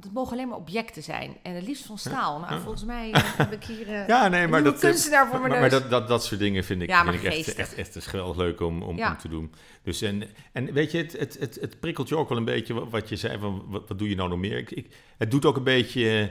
dat 0.00 0.12
mogen 0.12 0.32
alleen 0.32 0.48
maar 0.48 0.56
objecten 0.56 1.02
zijn 1.02 1.36
en 1.42 1.54
het 1.54 1.66
liefst 1.66 1.86
van 1.86 1.98
staal. 1.98 2.38
Nou, 2.40 2.60
volgens 2.60 2.84
mij 2.84 3.10
eh, 3.12 3.22
heb 3.24 3.52
ik 3.52 3.64
hier 3.64 3.88
eh, 3.88 4.06
Ja, 4.06 4.28
nee, 4.28 4.48
maar 4.48 4.62
dat, 4.62 4.74
eh, 4.74 4.80
kunstenaar 4.80 5.26
voor 5.28 5.40
maar, 5.40 5.48
mijn 5.48 5.60
maar 5.60 5.70
neus. 5.70 5.80
dat, 5.80 5.90
dat, 5.90 6.08
dat 6.08 6.24
soort 6.24 6.40
dingen 6.40 6.64
vind 6.64 6.82
ik, 6.82 6.88
Ja, 6.88 7.02
vind 7.04 7.14
ik 7.14 7.22
echt, 7.22 7.54
echt, 7.54 7.74
echt 7.74 7.96
is 7.96 8.06
geweldig 8.06 8.36
leuk 8.36 8.60
om, 8.60 8.82
om, 8.82 8.96
Ja. 8.96 9.10
om 9.10 9.16
te 9.18 9.28
doen. 9.28 9.52
Dus 9.82 10.02
en, 10.02 10.22
en 10.52 10.72
weet 10.72 10.90
je, 10.90 10.98
het, 10.98 11.12
het, 11.18 11.36
het, 11.38 11.58
het 11.60 11.80
prikkelt 11.80 12.08
je 12.08 12.16
ook 12.16 12.28
wel 12.28 12.38
een 12.38 12.44
beetje 12.44 12.88
wat, 12.88 13.08
je 13.08 13.16
zei 13.16 13.38
van 13.38 13.64
wat, 13.66 13.88
wat 13.88 13.98
doe 13.98 14.08
je 14.08 14.14
nou 14.14 14.28
nog 14.28 14.38
meer? 14.38 14.58
Ik, 14.58 14.70
ik, 14.70 14.94
het 15.18 15.30
doet 15.30 15.44
ook 15.44 15.56
een 15.56 15.62
beetje 15.64 16.30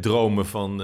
dromen 0.00 0.46
van, 0.46 0.82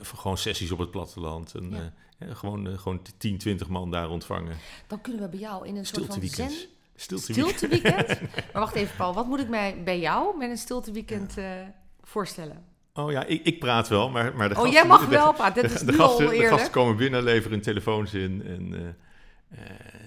van 0.00 0.18
gewoon 0.18 0.38
sessies 0.38 0.70
op 0.70 0.78
het 0.78 0.90
platteland. 0.90 1.54
En, 1.54 1.92
Ja. 2.18 2.34
gewoon, 2.34 2.78
gewoon 2.78 3.00
10, 3.18 3.38
20 3.38 3.68
man 3.68 3.90
daar 3.90 4.10
ontvangen. 4.10 4.56
Dan 4.86 5.00
kunnen 5.00 5.22
we 5.22 5.28
bij 5.28 5.38
jou 5.38 5.66
in 5.66 5.76
een 5.76 5.86
soort 5.86 6.06
van 6.06 6.22
zen... 6.22 6.50
Stilteweekend. 6.96 7.56
Stilteweekend? 7.56 8.20
maar 8.52 8.62
wacht 8.62 8.74
even 8.74 8.96
Paul, 8.96 9.14
wat 9.14 9.26
moet 9.26 9.40
ik 9.40 9.48
mij 9.48 9.82
bij 9.84 9.98
jou 9.98 10.36
met 10.38 10.50
een 10.50 10.58
stilteweekend 10.58 11.38
eh 11.38 11.44
voorstellen? 12.02 12.64
Oh 12.94 13.10
ja, 13.12 13.24
ik, 13.24 13.44
ik 13.44 13.58
praat 13.58 13.88
wel, 13.88 14.10
maar, 14.10 14.36
maar 14.36 14.48
de 14.48 14.54
Oh, 14.54 14.60
gasten... 14.60 14.80
jij 14.80 14.86
mag 14.88 15.06
wel 15.06 15.32
praten. 15.32 15.62
Dat 15.62 15.70
de, 15.70 15.76
is 15.78 15.84
de 15.84 15.92
nu 15.92 15.98
gasten, 15.98 16.26
al 16.26 16.32
de 16.32 16.46
gasten 16.46 16.70
komen 16.70 16.96
binnen, 16.96 17.22
leveren 17.22 17.50
hun 17.50 17.60
telefoons 17.60 18.14
in 18.14 18.42
en... 18.46 18.74
eh, 18.74 18.80
eh, 19.50 19.58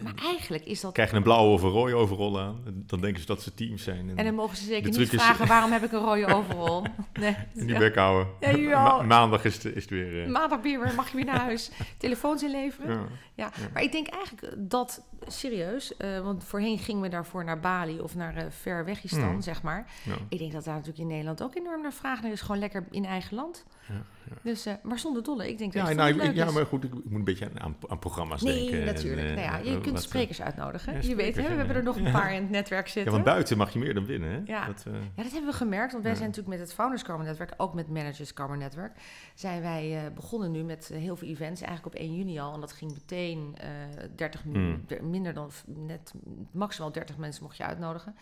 Maar 0.04 0.14
eigenlijk 0.16 0.66
is 0.66 0.82
dat... 0.82 0.94
krijgen 0.94 1.18
een 1.18 1.24
blauwe 1.24 1.54
of 1.54 1.62
een 1.62 1.70
rode 1.70 1.96
overrol 1.96 2.40
aan. 2.40 2.62
Dan 2.66 3.02
denken 3.02 3.22
ze 3.22 3.28
dat 3.28 3.42
ze 3.42 3.54
teams 3.54 3.84
zijn. 3.84 4.12
En 4.18 4.26
dan 4.26 4.36
mogen 4.36 4.58
ze 4.58 4.64
zeker 4.64 4.90
niet 4.90 5.00
is- 5.00 5.10
vragen 5.10 5.48
waarom 5.48 5.72
heb 5.72 5.84
ik 5.84 5.92
een 5.92 6.00
rode 6.00 6.26
overal. 6.26 6.86
Nee. 7.20 7.36
En 7.56 7.66
die 7.68 7.78
bek 7.78 7.96
houden. 7.96 8.28
Ja. 8.62 8.84
Ma- 8.84 9.02
maandag 9.02 9.46
is 9.46 9.54
het, 9.54 9.66
is 9.66 9.82
het 9.82 9.90
weer... 9.90 10.24
eh, 10.24 10.30
Maandag 10.30 10.62
weer, 10.62 10.94
mag 10.96 11.10
je 11.10 11.16
weer 11.16 11.26
naar 11.26 11.40
huis. 11.40 11.72
Telefoons 11.98 12.44
inleveren. 12.44 12.90
ja. 13.00 13.06
Ja, 13.34 13.52
maar 13.74 13.82
ik 13.84 13.92
denk 13.92 14.08
eigenlijk 14.08 14.54
dat, 14.58 15.02
serieus, 15.28 15.98
eh, 15.98 16.20
want 16.20 16.44
voorheen 16.44 16.78
gingen 16.78 17.02
we 17.02 17.10
daarvoor 17.10 17.44
naar 17.44 17.60
Bali 17.60 18.00
of 18.00 18.16
naar 18.16 18.46
ver 18.50 18.86
wegistan, 18.86 19.22
Hmm. 19.30 19.42
zeg 19.42 19.62
maar. 19.62 19.86
Ik 20.30 20.40
denk 20.40 20.52
dat 20.52 20.64
daar 20.64 20.74
natuurlijk 20.74 21.00
in 21.02 21.08
Nederland 21.08 21.44
ook 21.44 21.56
enorm 21.56 21.82
naar 21.82 21.94
vraag 21.94 22.22
naar 22.22 22.32
is. 22.32 22.42
Gewoon 22.42 22.60
lekker 22.60 22.86
in 22.92 23.06
eigen 23.06 23.36
land. 23.36 23.66
Ja, 23.88 23.94
Dus, 24.42 24.66
eh, 24.66 24.74
maar 24.84 25.00
zonder 25.00 25.24
dolle. 25.24 25.50
Ik 25.50 25.58
denk 25.58 25.74
dat 25.74 25.82
Ja, 25.82 25.88
het 25.88 25.98
nou, 25.98 26.10
ik- 26.10 26.16
leuk 26.16 26.36
ja, 26.36 26.52
maar 26.52 26.66
goed, 26.66 26.84
ik, 26.84 26.94
ik 26.94 27.04
moet 27.04 27.14
een 27.14 27.24
beetje 27.24 27.50
aan, 27.58 28.00
programma's 28.00 28.42
Nee, 28.42 28.56
denken. 28.62 28.80
en, 28.80 28.86
natuurlijk. 28.86 29.28
eh, 29.28 29.36
nou 29.36 29.42
ja, 29.42 29.58
je 29.58 29.74
wat, 29.74 29.82
kunt 29.84 29.96
eh, 29.96 30.02
sprekers 30.02 30.42
uitnodigen. 30.42 30.94
ja, 30.94 31.00
je 31.02 31.16
weet, 31.16 31.36
hè, 31.36 31.42
we 31.44 31.50
ja. 31.50 31.56
hebben 31.56 31.76
er 31.76 31.84
nog 31.84 31.96
een 31.96 32.04
Ja. 32.04 32.12
paar 32.12 32.34
in 32.34 32.42
het 32.42 32.50
netwerk 32.52 32.86
Ja, 32.86 32.92
zitten. 32.92 33.12
want 33.12 33.24
buiten 33.24 33.58
mag 33.58 33.74
je 33.74 33.80
meer 33.80 33.94
dan 33.94 34.06
binnen, 34.06 34.30
hè? 34.32 34.42
Ja. 34.46 34.66
Dat, 34.66 34.84
eh, 34.88 34.94
Ja, 34.94 35.24
dat 35.24 35.32
hebben 35.32 35.52
we 35.52 35.58
gemerkt, 35.58 35.92
want 35.92 36.04
wij 36.04 36.12
Ja. 36.12 36.18
zijn 36.18 36.30
natuurlijk 36.30 36.58
met 36.58 36.68
het 36.68 36.76
Founders 36.76 37.04
Karma 37.04 37.24
Netwerk, 37.24 37.54
ook 37.58 37.74
met 37.74 37.88
Managers 37.90 38.34
Karma 38.34 38.56
Netwerk, 38.56 38.92
zijn 39.36 39.62
wij 39.62 39.96
eh, 40.06 40.12
begonnen 40.16 40.52
nu 40.52 40.64
met 40.64 40.90
eh, 40.92 40.98
heel 41.00 41.16
veel 41.16 41.28
events, 41.28 41.62
eigenlijk 41.62 41.96
op 41.96 42.02
1 42.02 42.16
juni 42.16 42.40
al. 42.40 42.54
En 42.54 42.60
dat 42.60 42.72
ging 42.74 42.92
meteen 42.94 43.56
eh 43.58 43.68
30 44.16 44.42
Hmm. 44.44 44.86
minder 45.02 45.34
dan 45.34 45.52
net 45.66 46.14
maximaal 46.52 46.92
30 46.92 47.18
mensen 47.18 47.44
mocht 47.44 47.58
je 47.58 47.64
uitnodigen. 47.66 48.16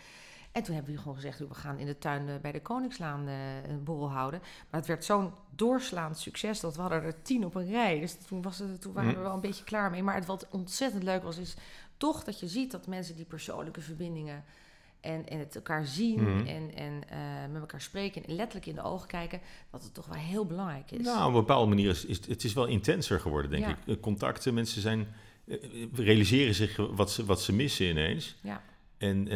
En 0.56 0.62
toen 0.62 0.74
hebben 0.74 0.92
we 0.94 0.98
gewoon 0.98 1.14
gezegd, 1.14 1.38
we 1.38 1.54
gaan 1.54 1.78
in 1.78 1.86
de 1.86 1.98
tuin 1.98 2.28
eh, 2.28 2.34
bij 2.42 2.52
de 2.52 2.60
Koningslaan 2.60 3.26
eh, 3.28 3.68
een 3.68 3.84
borrel 3.84 4.10
houden. 4.10 4.40
Maar 4.70 4.80
het 4.80 4.88
werd 4.88 5.04
zo'n 5.04 5.32
doorslaand 5.50 6.18
succes 6.18 6.60
dat 6.60 6.74
we 6.76 6.80
hadden 6.80 7.02
er 7.02 7.22
tien 7.22 7.44
op 7.44 7.54
een 7.54 7.70
rij. 7.70 8.00
Dus 8.00 8.16
toen, 8.26 8.42
was 8.42 8.58
het, 8.58 8.80
toen 8.80 8.92
waren 8.92 9.14
we 9.14 9.20
wel 9.20 9.34
een 9.34 9.40
beetje 9.40 9.64
klaar 9.64 9.90
mee. 9.90 10.02
Maar 10.02 10.14
het 10.14 10.26
wat 10.26 10.46
ontzettend 10.50 11.02
leuk 11.02 11.22
was, 11.22 11.36
is 11.38 11.54
toch 11.96 12.24
dat 12.24 12.40
je 12.40 12.48
ziet 12.48 12.70
dat 12.70 12.86
mensen 12.86 13.16
die 13.16 13.24
persoonlijke 13.24 13.80
verbindingen 13.80 14.44
en, 15.00 15.28
en 15.28 15.38
het 15.38 15.54
elkaar 15.56 15.84
zien 15.86 16.22
Mhm. 16.22 16.46
en, 16.46 16.74
en 16.74 17.02
eh, 17.08 17.18
met 17.52 17.60
elkaar 17.60 17.80
spreken 17.80 18.24
en 18.24 18.34
letterlijk 18.34 18.66
in 18.66 18.74
de 18.74 18.82
ogen 18.82 19.08
kijken, 19.08 19.40
dat 19.70 19.82
het 19.82 19.94
toch 19.94 20.06
wel 20.06 20.18
heel 20.18 20.46
belangrijk 20.46 20.90
is. 20.90 21.04
nou, 21.04 21.20
op 21.20 21.26
een 21.26 21.32
bepaalde 21.40 21.68
manier 21.68 21.90
is, 21.90 22.04
is 22.04 22.26
het 22.26 22.44
is 22.44 22.52
wel 22.52 22.66
intenser 22.66 23.20
geworden, 23.20 23.50
denk 23.50 23.64
Ja. 23.64 23.76
ik. 23.86 24.00
Contacten, 24.00 24.54
mensen 24.54 24.80
zijn, 24.80 25.06
realiseren 25.92 26.54
zich 26.54 26.76
wat 26.76 27.10
ze, 27.10 27.24
wat 27.24 27.40
ze 27.42 27.52
missen 27.52 27.86
ineens. 27.86 28.36
Ja. 28.42 28.62
En, 28.98 29.28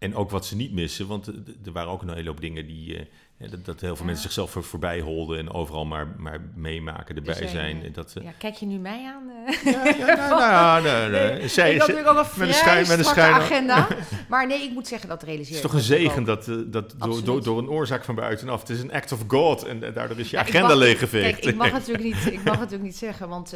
en 0.00 0.14
ook 0.14 0.30
wat 0.30 0.46
ze 0.46 0.56
niet 0.56 0.72
missen, 0.72 1.06
want 1.06 1.26
er 1.64 1.72
waren 1.72 1.90
ook 1.92 2.02
een 2.02 2.14
hele 2.14 2.28
hoop 2.28 2.40
dingen 2.40 2.66
die... 2.66 3.08
ja, 3.36 3.48
dat, 3.48 3.64
dat 3.64 3.80
heel 3.80 3.96
veel 3.96 4.04
mensen 4.04 4.22
zichzelf 4.22 4.50
voor, 4.50 4.64
voorbij 4.64 5.00
holden 5.00 5.38
en 5.38 5.50
overal 5.52 5.84
maar, 5.84 6.14
maar 6.18 6.40
meemaken, 6.54 7.16
erbij 7.16 7.34
zijn, 7.34 7.48
zijn. 7.48 7.84
eh, 7.84 7.94
dat, 7.94 8.12
eh, 8.16 8.24
Ja, 8.24 8.30
kijk 8.38 8.54
je 8.54 8.66
nu 8.66 8.78
mij 8.78 9.04
aan? 9.06 9.22
ja, 9.64 9.86
ja, 9.98 10.06
nou, 10.28 10.82
nou, 10.82 11.10
nou, 11.10 11.10
nee, 11.10 11.48
zij- 11.48 11.72
ik 11.74 11.78
had 11.80 11.88
natuurlijk 11.88 12.16
ook 12.18 12.24
een 12.24 12.30
met 12.38 12.48
een 12.48 12.54
vrij 12.54 12.62
schijn- 12.62 12.86
met 12.88 12.98
een 12.98 13.04
strakke 13.04 13.20
schijn- 13.44 13.70
agenda. 13.70 13.88
Maar 14.28 14.46
nee, 14.46 14.62
ik 14.62 14.72
moet 14.72 14.88
zeggen, 14.88 15.08
dat 15.08 15.22
realiseer 15.22 15.54
Het 15.54 15.64
is 15.64 15.70
toch 15.70 15.72
een 15.80 15.86
zegen 15.86 16.24
dat, 16.24 16.44
dat 16.66 16.94
door, 16.98 17.24
door, 17.24 17.42
door 17.42 17.58
een 17.58 17.68
oorzaak 17.68 18.04
van 18.04 18.14
buitenaf. 18.14 18.60
Het 18.60 18.70
is 18.70 18.80
een 18.80 18.92
act 18.92 19.12
of 19.12 19.24
God 19.28 19.64
en 19.64 19.80
daardoor 19.94 20.18
is 20.18 20.30
je 20.30 20.38
agenda 20.38 20.68
mag- 20.68 20.76
leeggeveegd. 20.76 21.30
Kijk, 21.40 21.44
ik 21.44 21.56
mag, 21.56 21.72
natuurlijk 21.72 22.04
niet, 22.04 22.26
ik 22.38 22.42
mag 22.44 22.54
natuurlijk 22.56 22.82
niet 22.82 22.96
zeggen, 22.96 23.28
want 23.28 23.48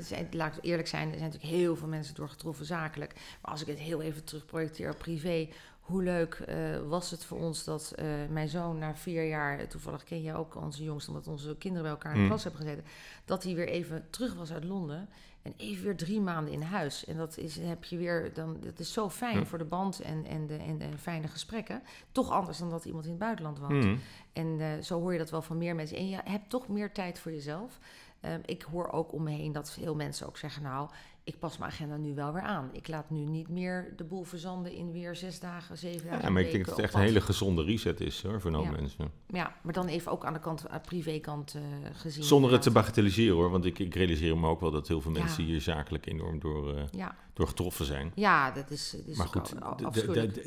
zijn, 0.00 0.28
laat 0.30 0.56
ik 0.56 0.64
eerlijk 0.64 0.88
zijn, 0.88 1.08
er 1.12 1.18
zijn 1.18 1.30
natuurlijk 1.30 1.54
heel 1.54 1.76
veel 1.76 1.88
mensen 1.88 2.14
door 2.14 2.28
getroffen 2.28 2.64
zakelijk. 2.66 3.12
Maar 3.42 3.50
als 3.50 3.60
ik 3.60 3.66
het 3.66 3.78
heel 3.78 4.02
even 4.02 4.24
terugprojecteer 4.24 4.90
op 4.90 4.98
privé, 4.98 5.48
hoe 5.92 6.02
leuk 6.02 6.34
eh, 6.34 6.56
was 6.88 7.10
het 7.10 7.24
voor 7.24 7.38
ons 7.38 7.64
dat 7.64 7.92
eh, 7.94 8.06
mijn 8.30 8.48
zoon 8.48 8.78
na 8.78 8.94
vier 8.94 9.28
jaar, 9.28 9.68
toevallig 9.68 10.04
ken 10.04 10.22
jij 10.22 10.34
ook 10.34 10.56
onze 10.56 10.82
jongste, 10.82 11.10
omdat 11.10 11.26
onze 11.26 11.56
kinderen 11.56 11.82
bij 11.82 11.92
elkaar 11.92 12.12
in 12.12 12.16
de 12.16 12.22
Mm. 12.22 12.28
klas 12.28 12.42
hebben 12.42 12.60
gezeten, 12.60 12.84
dat 13.24 13.42
hij 13.42 13.54
weer 13.54 13.68
even 13.68 14.06
terug 14.10 14.34
was 14.34 14.52
uit 14.52 14.64
Londen. 14.64 15.08
En 15.42 15.54
even 15.56 15.84
weer 15.84 15.96
drie 15.96 16.20
maanden 16.20 16.52
in 16.52 16.62
huis. 16.62 17.04
En 17.04 17.16
dat 17.16 17.36
is, 17.38 17.56
heb 17.56 17.84
je 17.84 17.96
weer, 17.96 18.30
dan, 18.34 18.56
dat 18.60 18.78
is 18.78 18.92
zo 18.92 19.10
fijn 19.10 19.46
voor 19.46 19.58
de 19.58 19.64
band 19.64 20.00
en, 20.00 20.24
en, 20.24 20.46
de, 20.46 20.56
en 20.56 20.78
de 20.78 20.98
fijne 20.98 21.28
gesprekken. 21.28 21.82
Toch 22.12 22.30
anders 22.30 22.58
dan 22.58 22.70
dat 22.70 22.84
iemand 22.84 23.04
in 23.04 23.10
het 23.10 23.18
buitenland 23.18 23.58
woont. 23.58 23.84
Mhm. 23.84 23.96
En 24.32 24.60
eh, 24.60 24.68
zo 24.82 25.00
hoor 25.00 25.12
je 25.12 25.18
dat 25.18 25.30
wel 25.30 25.42
van 25.42 25.58
meer 25.58 25.74
mensen. 25.74 25.96
En 25.96 26.08
je 26.08 26.18
hebt 26.24 26.50
toch 26.50 26.68
meer 26.68 26.92
tijd 26.92 27.18
voor 27.18 27.32
jezelf. 27.32 27.78
Ehm, 28.20 28.40
ik 28.44 28.62
hoor 28.62 28.88
ook 28.90 29.12
om 29.12 29.22
me 29.22 29.30
heen 29.30 29.52
dat 29.52 29.72
veel 29.72 29.94
mensen 29.94 30.26
ook 30.26 30.36
zeggen... 30.36 30.62
nou, 30.62 30.88
ik 31.24 31.38
pas 31.38 31.58
mijn 31.58 31.70
agenda 31.70 31.96
nu 31.96 32.14
wel 32.14 32.32
weer 32.32 32.42
aan. 32.42 32.68
Ik 32.72 32.88
laat 32.88 33.10
nu 33.10 33.18
niet 33.24 33.48
meer 33.48 33.92
de 33.96 34.04
boel 34.04 34.22
verzanden 34.22 34.72
in 34.72 34.92
weer 34.92 35.16
zes 35.16 35.40
dagen, 35.40 35.78
zeven 35.78 36.06
dagen. 36.06 36.22
Ja, 36.24 36.30
maar 36.30 36.42
ik 36.42 36.50
denk 36.52 36.64
dat 36.64 36.76
het 36.76 36.84
echt 36.84 36.94
een 36.94 37.00
hele 37.00 37.20
gezonde 37.20 37.62
reset 37.64 38.00
is 38.00 38.22
hoor, 38.22 38.40
voor 38.40 38.50
Ja. 38.50 38.70
mensen. 38.70 39.10
Ja, 39.26 39.54
maar 39.62 39.72
dan 39.72 39.86
even 39.86 40.12
ook 40.12 40.24
aan 40.24 40.32
de 40.32 40.38
kant, 40.40 40.68
aan 40.68 40.78
de 40.82 40.88
privékant 40.88 41.54
eh, 41.54 41.62
gezien. 41.92 42.24
Zonder 42.24 42.52
het 42.52 42.62
te 42.62 42.70
bagatelliseren 42.70 43.36
hoor, 43.36 43.50
want 43.50 43.64
ik, 43.64 43.78
ik 43.78 43.94
realiseer 43.94 44.38
me 44.38 44.48
ook 44.48 44.60
wel 44.60 44.70
dat 44.70 44.88
heel 44.88 45.00
veel 45.00 45.12
Ja. 45.12 45.18
mensen 45.18 45.44
hier 45.44 45.60
zakelijk 45.60 46.06
enorm 46.06 46.38
door, 46.40 46.76
eh, 46.76 46.82
Ja, 46.90 47.14
door 47.32 47.46
getroffen 47.48 47.84
zijn. 47.84 48.12
ja, 48.14 48.50
dat 48.50 48.70
is, 48.70 48.90
dat 48.90 49.06
is 49.06 49.16
maar 49.16 49.26
goed, 49.26 49.54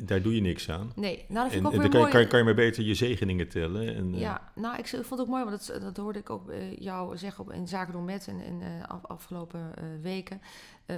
daar 0.08 0.22
doe 0.22 0.34
je 0.34 0.40
niks 0.40 0.70
aan. 0.70 0.92
Nee, 0.94 1.24
nou 1.28 1.42
dat 1.48 1.52
vind 1.52 1.52
En, 1.52 1.58
ik 1.60 1.66
ook 1.66 1.72
en 1.72 1.78
weer 1.78 1.80
dan 1.80 1.90
kan, 1.90 1.90
je- 1.90 1.98
mooi. 1.98 2.10
kan, 2.10 2.20
je- 2.20 2.26
kan 2.26 2.38
je 2.38 2.44
maar 2.44 2.54
beter 2.54 2.84
je 2.84 2.94
zegeningen 2.94 3.48
tellen. 3.48 3.94
En, 3.94 4.14
eh, 4.14 4.20
Ja, 4.20 4.52
nou, 4.54 4.78
ik, 4.78 4.86
vond 4.88 5.10
het 5.10 5.20
ook 5.20 5.26
mooi, 5.28 5.44
want 5.44 5.66
dat, 5.66 5.80
dat 5.82 5.96
hoorde 5.96 6.18
ik 6.18 6.30
ook 6.30 6.48
eh, 6.50 6.76
jou 6.76 7.16
zeggen 7.16 7.44
op, 7.44 7.52
in 7.52 7.68
Zaken 7.68 7.92
doen 7.92 8.04
met 8.04 8.26
en, 8.28 8.40
en 8.40 8.62
eh, 8.62 8.88
af- 8.88 9.04
afgelopen 9.06 9.74
weken. 10.00 10.40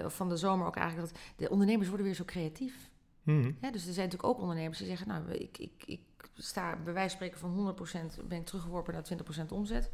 of 0.05 0.15
van 0.17 0.29
de 0.29 0.37
zomer 0.37 0.67
ook 0.67 0.77
eigenlijk, 0.77 1.13
dat 1.13 1.21
de 1.37 1.51
ondernemers 1.51 1.89
worden 1.89 2.07
weer 2.07 2.15
zo 2.15 2.25
creatief. 2.25 2.91
Hè? 3.25 3.71
Dus 3.71 3.87
er 3.87 3.93
zijn 3.93 4.09
natuurlijk 4.09 4.25
ook 4.25 4.39
ondernemers 4.41 4.79
die 4.79 4.87
zeggen, 4.87 5.09
nou, 5.09 5.31
ik, 5.31 5.59
ik, 5.59 5.71
ik 5.87 6.01
sta 6.35 6.77
bij 6.85 6.93
wijze 6.93 7.17
van 7.17 7.27
spreken 7.29 7.39
van 7.39 7.77
100% 8.23 8.29
ben 8.29 8.39
ik 8.39 8.47
teruggeworpen 8.47 8.93
naar 8.95 9.05
20% 9.47 9.53
omzet. 9.53 9.91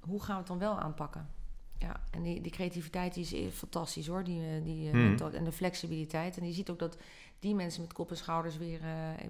Hoe 0.00 0.22
gaan 0.22 0.32
we 0.34 0.38
het 0.38 0.46
dan 0.48 0.58
wel 0.58 0.78
aanpakken? 0.78 1.28
Ja, 1.82 2.00
en 2.10 2.22
die, 2.22 2.40
die 2.40 2.52
creativiteit 2.52 3.14
die 3.14 3.22
is 3.24 3.32
eh, 3.32 3.40
fantastisch 3.52 4.06
hoor, 4.06 4.24
die, 4.24 4.40
eh, 4.40 4.64
die, 4.64 4.86
eh, 4.86 4.92
Hmm. 4.92 5.16
en 5.34 5.44
de 5.44 5.52
flexibiliteit. 5.52 6.38
En 6.38 6.46
je 6.46 6.52
ziet 6.52 6.70
ook 6.70 6.78
dat 6.78 6.96
die 7.38 7.54
mensen 7.54 7.80
met 7.82 7.92
kop 7.92 8.10
en 8.10 8.16
schouders 8.16 8.56
weer, 8.56 8.80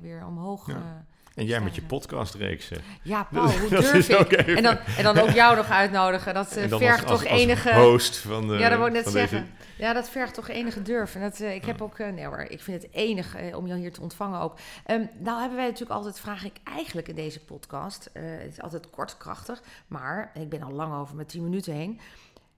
weer 0.01 0.27
omhoog... 0.27 0.67
Ja. 0.67 1.05
En 1.35 1.45
jij 1.47 1.61
met 1.61 1.75
je 1.75 1.83
podcastreeks. 1.83 2.71
ja, 3.03 3.23
Paul, 3.33 3.51
hoe 3.51 3.69
durf 3.69 4.09
ik? 4.09 4.33
even- 4.33 4.57
En 4.57 4.63
dan, 4.63 4.79
en 4.97 5.03
dan 5.05 5.19
ook 5.19 5.31
jou 5.31 5.57
nog 5.57 5.69
uitnodigen. 5.71 6.35
Dat 6.35 6.49
vergt 6.53 7.05
als- 7.11 7.21
toch 7.21 7.31
als 7.31 7.41
enige... 7.41 7.75
host 7.75 8.17
van 8.17 8.49
de, 8.49 8.55
ja, 8.55 8.69
dat 8.69 8.79
wou 8.79 8.91
ik 8.91 8.97
net 9.05 9.09
zeggen. 9.13 9.41
Deze, 9.41 9.83
Ja, 9.83 9.93
dat 9.93 10.09
vergt 10.11 10.35
toch 10.35 10.49
enige 10.49 10.83
durf. 10.83 11.15
En 11.15 11.21
dat, 11.21 11.41
ik 11.41 11.65
heb 11.65 11.83
ook... 11.83 11.99
nee 11.99 12.25
hoor, 12.27 12.39
ik 12.39 12.61
vind 12.61 12.83
het 12.83 12.93
enig 12.93 13.37
om 13.55 13.67
jou 13.67 13.81
hier 13.81 13.93
te 13.93 14.01
ontvangen 14.01 14.41
ook. 14.41 14.59
Ehm, 14.87 15.05
nou 15.19 15.39
hebben 15.41 15.57
wij 15.57 15.67
natuurlijk 15.67 15.93
altijd, 15.97 16.21
vraag 16.21 16.45
ik 16.45 16.57
eigenlijk 16.65 17.09
in 17.09 17.15
deze 17.15 17.41
podcast... 17.45 18.11
het 18.13 18.53
is 18.53 18.61
altijd 18.63 18.91
kort, 18.91 19.17
krachtig. 19.17 19.63
Maar 19.87 20.31
ik 20.35 20.49
ben 20.49 20.63
al 20.63 20.73
lang 20.73 20.95
over 20.95 21.15
mijn 21.15 21.27
10 21.29 21.43
minuten 21.43 21.75
heen. 21.75 22.01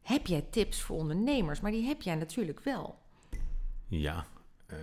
Heb 0.04 0.26
jij 0.26 0.44
tips 0.50 0.80
voor 0.80 0.96
ondernemers? 0.96 1.60
Maar 1.60 1.70
die 1.70 1.86
heb 1.86 2.02
jij 2.02 2.14
natuurlijk 2.14 2.60
wel. 2.60 2.98
ja. 3.88 4.24
Eh, 4.66 4.76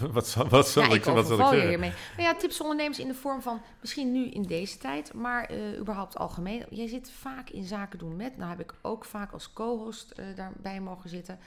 wat 0.12 0.26
zal, 0.28 0.48
wat 0.48 0.68
zal 0.68 0.82
ja, 0.82 0.94
ik, 0.94 1.04
wat 1.04 1.26
zal 1.26 1.38
ik 1.38 1.46
zeggen? 1.46 1.68
hiermee. 1.68 1.92
Maar 2.16 2.24
ja, 2.24 2.34
tips 2.34 2.56
voor 2.56 2.66
ondernemers 2.66 2.98
in 2.98 3.08
de 3.08 3.14
vorm 3.14 3.42
van 3.42 3.60
misschien 3.80 4.12
nu 4.12 4.28
in 4.28 4.42
deze 4.42 4.78
tijd, 4.78 5.12
maar 5.14 5.44
eh, 5.44 5.78
überhaupt 5.78 6.16
algemeen. 6.18 6.64
Jij 6.70 6.86
zit 6.88 7.10
vaak 7.10 7.50
in 7.50 7.64
zaken 7.64 7.98
doen 7.98 8.16
met. 8.16 8.36
Nou 8.36 8.50
heb 8.50 8.60
ik 8.60 8.74
ook 8.82 9.04
vaak 9.04 9.32
als 9.32 9.52
co-host 9.52 10.10
eh, 10.10 10.24
daarbij 10.36 10.80
mogen 10.80 11.10
zitten. 11.10 11.38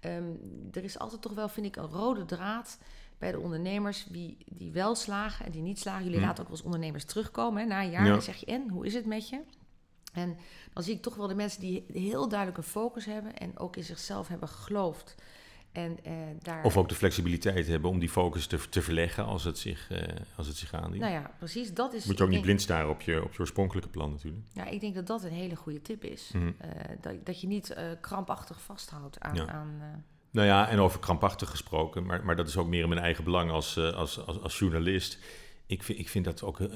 Ehm, 0.00 0.24
er 0.72 0.84
is 0.84 0.98
altijd 0.98 1.22
toch 1.22 1.34
wel, 1.34 1.48
vind 1.48 1.66
ik, 1.66 1.76
een 1.76 1.88
rode 1.90 2.24
draad 2.24 2.78
bij 3.18 3.32
de 3.32 3.38
ondernemers 3.40 4.04
die, 4.04 4.36
die 4.46 4.72
wel 4.72 4.94
slagen 4.94 5.46
en 5.46 5.52
die 5.52 5.62
niet 5.62 5.78
slagen. 5.80 6.04
Jullie 6.04 6.18
Hm. 6.20 6.26
laten 6.26 6.44
ook 6.44 6.50
eens 6.50 6.62
ondernemers 6.62 7.04
terugkomen 7.04 7.62
hè, 7.62 7.68
na 7.68 7.82
een 7.82 7.90
jaar. 7.90 8.06
Ja. 8.06 8.20
Zeg 8.20 8.36
je, 8.36 8.46
en, 8.46 8.68
hoe 8.68 8.86
is 8.86 8.94
het 8.94 9.06
met 9.06 9.28
je? 9.28 9.40
En 10.12 10.36
dan 10.72 10.82
zie 10.82 10.94
ik 10.94 11.02
toch 11.02 11.14
wel 11.14 11.28
de 11.28 11.34
mensen 11.34 11.60
die 11.60 11.84
heel 11.92 12.28
duidelijk 12.28 12.58
een 12.58 12.64
focus 12.64 13.04
hebben 13.04 13.36
en 13.36 13.58
ook 13.58 13.76
in 13.76 13.84
zichzelf 13.84 14.28
hebben 14.28 14.48
geloofd. 14.48 15.14
En 15.72 15.98
eh, 16.04 16.12
daar... 16.42 16.64
Of 16.64 16.76
ook 16.76 16.88
de 16.88 16.94
flexibiliteit 16.94 17.66
hebben 17.66 17.90
om 17.90 17.98
die 17.98 18.08
focus 18.08 18.46
te, 18.46 18.68
te 18.68 18.82
verleggen 18.82 19.24
als 19.24 19.44
het 19.44 19.58
zich, 19.58 19.90
eh, 19.90 20.02
als 20.36 20.46
het 20.46 20.56
zich 20.56 20.74
aandient. 20.74 21.00
Nou 21.02 21.12
ja, 21.12 21.30
precies. 21.38 21.74
Dat 21.74 21.92
is. 21.92 22.04
Moet 22.04 22.16
je 22.16 22.22
ook 22.22 22.28
niet 22.28 22.30
denk- 22.30 22.44
blind 22.44 22.62
staren 22.62 22.90
op 22.90 23.00
je, 23.00 23.22
op 23.24 23.32
je 23.32 23.40
oorspronkelijke 23.40 23.88
plan 23.88 24.10
natuurlijk. 24.10 24.42
Ja, 24.52 24.64
ik 24.64 24.80
denk 24.80 24.94
dat 24.94 25.06
dat 25.06 25.22
een 25.22 25.32
hele 25.32 25.56
goede 25.56 25.82
tip 25.82 26.04
is. 26.04 26.30
Mhm. 26.32 26.52
Eh, 26.58 26.70
dat, 27.00 27.26
dat 27.26 27.40
je 27.40 27.46
niet 27.46 27.70
eh, 27.70 27.84
krampachtig 28.00 28.62
vasthoudt 28.62 29.20
aan. 29.20 29.34
Ja. 29.34 29.46
aan 29.46 29.76
eh, 29.80 29.86
Nou 30.30 30.46
ja, 30.46 30.68
en 30.68 30.78
over 30.78 31.00
krampachtig 31.00 31.50
gesproken, 31.50 32.06
maar, 32.06 32.24
maar 32.24 32.36
dat 32.36 32.48
is 32.48 32.56
ook 32.56 32.68
meer 32.68 32.82
in 32.82 32.88
mijn 32.88 33.00
eigen 33.00 33.24
belang 33.24 33.50
als, 33.50 33.78
als, 33.78 34.26
als, 34.26 34.40
als 34.40 34.58
journalist. 34.58 35.18
Ik 35.72 35.82
vind, 35.82 35.98
ik 35.98 36.08
vind 36.08 36.24
dat 36.24 36.42
ook, 36.42 36.60
eh, 36.60 36.68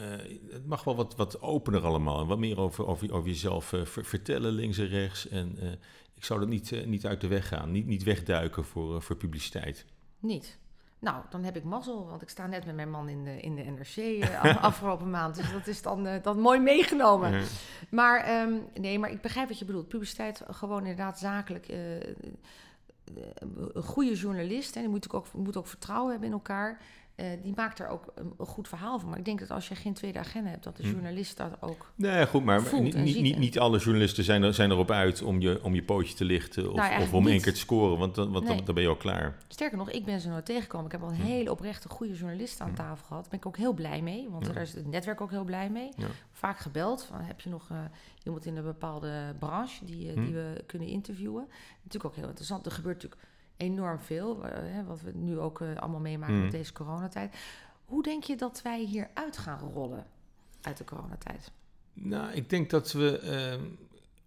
het 0.50 0.66
mag 0.66 0.84
wel 0.84 0.96
wat, 0.96 1.16
wat 1.16 1.40
opener 1.40 1.84
allemaal. 1.84 2.20
En 2.20 2.26
wat 2.26 2.38
meer 2.38 2.60
over, 2.60 2.86
over, 2.86 3.12
over 3.12 3.28
jezelf 3.28 3.72
eh, 3.72 3.84
ver- 3.84 4.04
vertellen, 4.04 4.52
links 4.52 4.78
en 4.78 4.88
rechts. 4.88 5.28
En 5.28 5.56
eh, 5.60 5.70
ik 6.14 6.24
zou 6.24 6.40
dat 6.40 6.48
niet, 6.48 6.86
niet 6.86 7.06
uit 7.06 7.20
de 7.20 7.26
weg 7.26 7.48
gaan, 7.48 7.70
niet, 7.70 7.86
niet 7.86 8.02
wegduiken 8.02 8.64
voor, 8.64 9.02
voor 9.02 9.16
publiciteit. 9.16 9.84
niet. 10.18 10.58
Nou, 10.98 11.24
dan 11.30 11.44
heb 11.44 11.56
ik 11.56 11.64
mazzel, 11.64 12.06
want 12.06 12.22
ik 12.22 12.28
sta 12.28 12.46
net 12.46 12.66
met 12.66 12.74
mijn 12.74 12.90
man 12.90 13.08
in 13.08 13.24
de, 13.24 13.40
in 13.40 13.54
de 13.54 13.62
NRC 13.62 14.24
af- 14.42 14.56
afgelopen 14.70 15.10
maand. 15.10 15.36
Dus 15.36 15.52
dat 15.52 15.66
is 15.66 15.82
dan, 15.82 16.08
dan 16.22 16.40
mooi 16.40 16.60
meegenomen. 16.60 17.42
Maar 17.90 18.20
ehm, 18.20 18.52
nee, 18.80 18.98
maar 18.98 19.10
ik 19.10 19.20
begrijp 19.20 19.48
wat 19.48 19.58
je 19.58 19.64
bedoelt. 19.64 19.88
Publiciteit, 19.88 20.42
gewoon 20.50 20.80
inderdaad 20.80 21.18
zakelijk. 21.18 21.68
een 21.68 22.38
goede 23.82 24.14
journalist, 24.14 24.74
hè, 24.74 24.80
die 24.80 24.90
moet 24.90 25.12
ook, 25.12 25.32
moet 25.32 25.56
ook 25.56 25.66
vertrouwen 25.66 26.10
hebben 26.10 26.28
in 26.28 26.34
elkaar. 26.34 26.80
Eh, 27.16 27.26
die 27.42 27.52
maakt 27.56 27.78
er 27.78 27.88
ook 27.88 28.12
een, 28.14 28.32
een 28.38 28.46
goed 28.46 28.68
verhaal 28.68 28.98
van. 28.98 29.08
Maar 29.08 29.18
ik 29.18 29.24
denk 29.24 29.38
dat 29.38 29.50
als 29.50 29.68
je 29.68 29.74
geen 29.74 29.94
tweede 29.94 30.18
agenda 30.18 30.50
hebt, 30.50 30.64
dat 30.64 30.76
de 30.76 30.82
Hm. 30.82 30.90
journalist 30.90 31.36
dat 31.36 31.56
ook. 31.62 31.92
Nee, 31.94 32.26
goed, 32.26 32.44
maar 32.44 32.62
Voelt 32.62 32.82
niet, 32.82 32.94
niet, 32.96 33.20
niet, 33.20 33.38
niet 33.38 33.58
alle 33.58 33.78
journalisten 33.78 34.24
zijn, 34.24 34.42
er, 34.42 34.54
zijn 34.54 34.70
erop 34.70 34.90
uit 34.90 35.22
om 35.22 35.40
je, 35.40 35.62
om 35.62 35.74
je 35.74 35.82
pootje 35.82 36.14
te 36.14 36.24
lichten 36.24 36.70
of, 36.72 36.76
Nou, 36.76 37.02
of 37.02 37.12
om 37.14 37.26
één 37.28 37.40
keer 37.40 37.52
te 37.52 37.58
scoren, 37.58 37.98
want, 37.98 38.14
dan, 38.14 38.32
want 38.32 38.46
dan, 38.46 38.56
Nee. 38.56 38.64
dan 38.64 38.74
ben 38.74 38.82
je 38.84 38.88
al 38.90 38.96
klaar. 38.96 39.36
Sterker 39.48 39.78
nog, 39.78 39.90
ik 39.90 40.04
ben 40.04 40.20
ze 40.20 40.28
nooit 40.28 40.44
tegengekomen. 40.44 40.86
Ik 40.86 40.92
heb 40.92 41.02
al 41.02 41.08
een 41.08 41.14
Hm. 41.16 41.22
hele 41.22 41.50
oprechte 41.50 41.88
goede 41.88 42.14
journalist 42.14 42.60
aan 42.60 42.68
Hm. 42.68 42.74
tafel 42.74 43.06
gehad. 43.06 43.20
Daar 43.22 43.30
ben 43.30 43.38
ik 43.38 43.46
ook 43.46 43.56
heel 43.56 43.72
blij 43.72 44.02
mee, 44.02 44.28
want 44.30 44.46
Ja. 44.46 44.52
daar 44.52 44.62
is 44.62 44.74
het 44.74 44.86
netwerk 44.86 45.20
ook 45.20 45.30
heel 45.30 45.44
blij 45.44 45.70
mee. 45.70 45.88
Ja. 45.96 46.06
Vaak 46.32 46.58
gebeld. 46.58 47.04
Van, 47.04 47.20
heb 47.20 47.40
je 47.40 47.48
nog 47.50 47.70
eh, 47.70 47.78
iemand 48.24 48.46
in 48.46 48.56
een 48.56 48.64
bepaalde 48.64 49.34
branche 49.38 49.84
die, 49.84 50.08
eh, 50.12 50.14
die 50.24 50.34
we 50.34 50.62
kunnen 50.66 50.88
interviewen? 50.88 51.46
Natuurlijk 51.82 52.04
ook 52.04 52.16
heel 52.20 52.28
interessant. 52.28 52.66
Er 52.66 52.72
gebeurt 52.72 53.02
natuurlijk 53.02 53.22
enorm 53.56 53.98
veel, 53.98 54.42
hè, 54.44 54.84
wat 54.84 55.00
we 55.00 55.10
nu 55.14 55.38
ook 55.38 55.60
eh, 55.60 55.76
allemaal 55.76 56.00
meemaken 56.00 56.42
met 56.42 56.50
deze 56.50 56.72
coronatijd. 56.72 57.36
Hoe 57.84 58.02
denk 58.02 58.24
je 58.24 58.36
dat 58.36 58.62
wij 58.62 58.84
hier 58.84 59.10
uit 59.14 59.38
gaan 59.38 59.58
rollen 59.74 60.06
uit 60.62 60.76
de 60.76 60.84
coronatijd? 60.84 61.50
Nou, 61.92 62.32
ik 62.32 62.50
denk 62.50 62.70
dat 62.70 62.92
we 62.92 63.18
eh, 63.18 63.60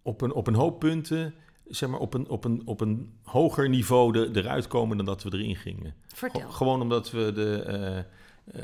op, 0.02 0.20
een, 0.20 0.32
op 0.32 0.46
een 0.46 0.54
hoop 0.54 0.78
punten, 0.78 1.34
zeg 1.66 1.88
maar, 1.88 2.00
op 2.00 2.14
een, 2.14 2.28
op 2.28 2.44
een, 2.44 2.62
op 2.64 2.80
een 2.80 3.12
hoger 3.22 3.68
niveau 3.68 4.12
de, 4.12 4.30
eruit 4.40 4.66
komen 4.66 4.96
dan 4.96 5.06
dat 5.06 5.22
we 5.22 5.32
erin 5.32 5.56
gingen. 5.56 5.94
Vertel. 6.06 6.40
Go- 6.40 6.50
gewoon 6.50 6.80
omdat 6.82 7.10
we 7.10 7.32
de, 7.32 7.62
eh, 7.62 7.98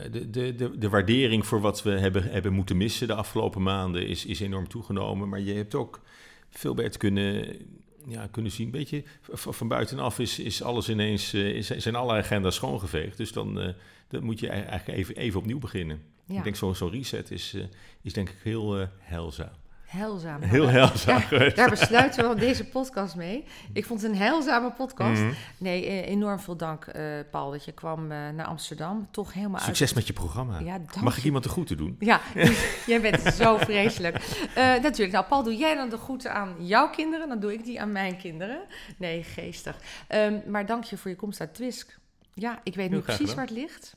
eh, 0.04 0.12
de, 0.12 0.30
de, 0.30 0.54
de, 0.54 0.78
de 0.78 0.88
waardering 0.88 1.46
voor 1.46 1.60
wat 1.60 1.82
we 1.82 1.90
hebben, 1.90 2.22
hebben 2.22 2.52
moeten 2.52 2.76
missen 2.76 3.06
de 3.06 3.14
afgelopen 3.14 3.62
maanden 3.62 4.06
is, 4.06 4.24
is 4.26 4.40
enorm 4.40 4.68
toegenomen. 4.68 5.28
Maar 5.28 5.40
je 5.40 5.54
hebt 5.54 5.74
ook 5.74 6.00
veel 6.50 6.74
beter 6.74 6.98
kunnen, 6.98 7.56
ja, 8.06 8.26
kunnen 8.30 8.52
zien. 8.52 8.70
Weet 8.70 8.88
je, 8.90 9.02
v- 9.20 9.46
van 9.56 9.68
buitenaf 9.68 10.18
is, 10.18 10.38
is 10.38 10.62
alles 10.62 10.88
ineens, 10.88 11.32
eh, 11.32 11.54
is, 11.54 11.66
zijn 11.66 11.94
alle 11.94 12.12
agenda's 12.18 12.54
schoongeveegd. 12.54 13.16
Dus 13.16 13.32
dan, 13.32 13.60
eh, 13.60 13.72
dan 14.08 14.22
moet 14.24 14.40
je 14.40 14.48
eigenlijk 14.48 14.98
even, 14.98 15.16
even 15.16 15.40
opnieuw 15.40 15.58
beginnen. 15.58 16.02
Ja, 16.26 16.36
Ik 16.38 16.44
denk 16.44 16.56
zo'n 16.56 16.74
zo'n 16.74 16.90
reset 16.90 17.30
is, 17.30 17.54
eh, 17.54 17.62
is 18.02 18.12
denk 18.12 18.28
ik 18.28 18.36
heel 18.42 18.88
heilzaam. 18.98 19.50
Heilzaam. 19.96 20.42
Heel 20.42 20.68
heilzaam 20.68 21.20
geweest. 21.20 21.56
Daar 21.56 21.70
besluiten 21.70 22.28
we 22.28 22.34
deze 22.34 22.64
podcast 22.64 23.14
mee. 23.14 23.44
Ik 23.72 23.84
vond 23.84 24.02
het 24.02 24.10
een 24.10 24.16
heilzame 24.16 24.72
podcast. 24.72 25.20
Mhm. 25.20 25.32
Nee, 25.58 25.86
eh, 25.86 26.08
enorm 26.08 26.40
veel 26.40 26.56
dank, 26.56 26.84
eh, 26.84 27.02
Paul, 27.30 27.50
dat 27.50 27.64
je 27.64 27.72
kwam 27.72 28.12
eh, 28.12 28.18
naar 28.28 28.46
Amsterdam. 28.46 29.08
Toch 29.10 29.32
helemaal 29.32 29.60
Succes 29.60 29.86
uit... 29.86 29.94
met 29.94 30.06
je 30.06 30.12
programma. 30.12 30.58
Ja, 30.58 30.80
Mag 31.00 31.18
ik 31.18 31.24
iemand 31.24 31.44
de 31.44 31.50
groeten 31.50 31.76
doen? 31.76 31.96
Ja, 31.98 32.20
jij 32.86 33.00
bent 33.00 33.34
zo 33.34 33.56
vreselijk. 33.56 34.18
Natuurlijk. 34.54 35.12
Nou, 35.12 35.24
Paul, 35.24 35.42
doe 35.42 35.56
jij 35.56 35.74
dan 35.74 35.88
de 35.88 35.98
groeten 35.98 36.34
aan 36.34 36.54
jouw 36.58 36.90
kinderen? 36.90 37.28
Dan 37.28 37.40
doe 37.40 37.52
ik 37.52 37.64
die 37.64 37.80
aan 37.80 37.92
mijn 37.92 38.16
kinderen. 38.16 38.60
Nee, 38.96 39.22
geestig. 39.22 39.76
Ehm, 40.08 40.38
maar 40.46 40.66
dank 40.66 40.84
je 40.84 40.96
voor 40.96 41.10
je 41.10 41.16
komst 41.16 41.40
uit 41.40 41.54
Twisk. 41.54 41.98
Ja, 42.34 42.60
ik 42.62 42.74
weet 42.74 42.88
nu 42.90 42.94
Heel 42.94 43.04
precies 43.04 43.34
waar 43.34 43.44
het 43.44 43.54
ligt. 43.54 43.96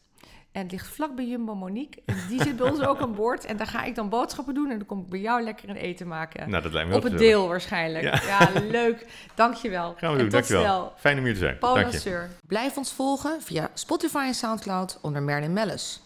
En 0.51 0.61
het 0.61 0.71
ligt 0.71 0.87
vlak 0.87 1.15
bij 1.15 1.25
Jumbo 1.25 1.55
Monique. 1.55 2.01
En 2.05 2.15
die 2.29 2.43
zit 2.43 2.55
bij 2.55 2.69
ons 2.69 2.79
ook 2.81 2.99
aan 2.99 3.15
boord. 3.15 3.45
En 3.45 3.57
daar 3.57 3.67
ga 3.67 3.83
ik 3.83 3.95
dan 3.95 4.09
boodschappen 4.09 4.53
doen. 4.53 4.69
En 4.69 4.77
dan 4.77 4.85
kom 4.87 4.99
ik 4.99 5.09
bij 5.09 5.19
jou 5.19 5.41
lekker 5.43 5.69
een 5.69 5.75
eten 5.75 6.07
maken. 6.07 6.49
Nou, 6.49 6.63
dat 6.63 6.73
lijkt 6.73 6.89
me 6.89 6.95
Op 6.95 7.03
het 7.03 7.17
deel 7.17 7.47
waarschijnlijk. 7.47 8.03
Ja. 8.03 8.21
Ja, 8.25 8.49
leuk. 8.61 9.05
Dankjewel. 9.35 9.93
Gaan 9.97 10.11
we 10.11 10.15
En 10.17 10.21
doen, 10.21 10.29
dankjewel. 10.29 10.61
snel. 10.63 10.93
Fijn 10.97 11.17
om 11.17 11.23
hier 11.23 11.33
te 11.33 11.39
zijn. 11.39 11.57
Paul 11.57 11.75
Dank 11.75 11.93
je. 11.93 12.27
Blijf 12.47 12.77
ons 12.77 12.93
volgen 12.93 13.41
via 13.41 13.69
Spotify 13.73 14.23
en 14.27 14.33
Soundcloud 14.33 14.99
onder 15.01 15.23
Merlin 15.23 15.53
Mellis. 15.53 16.01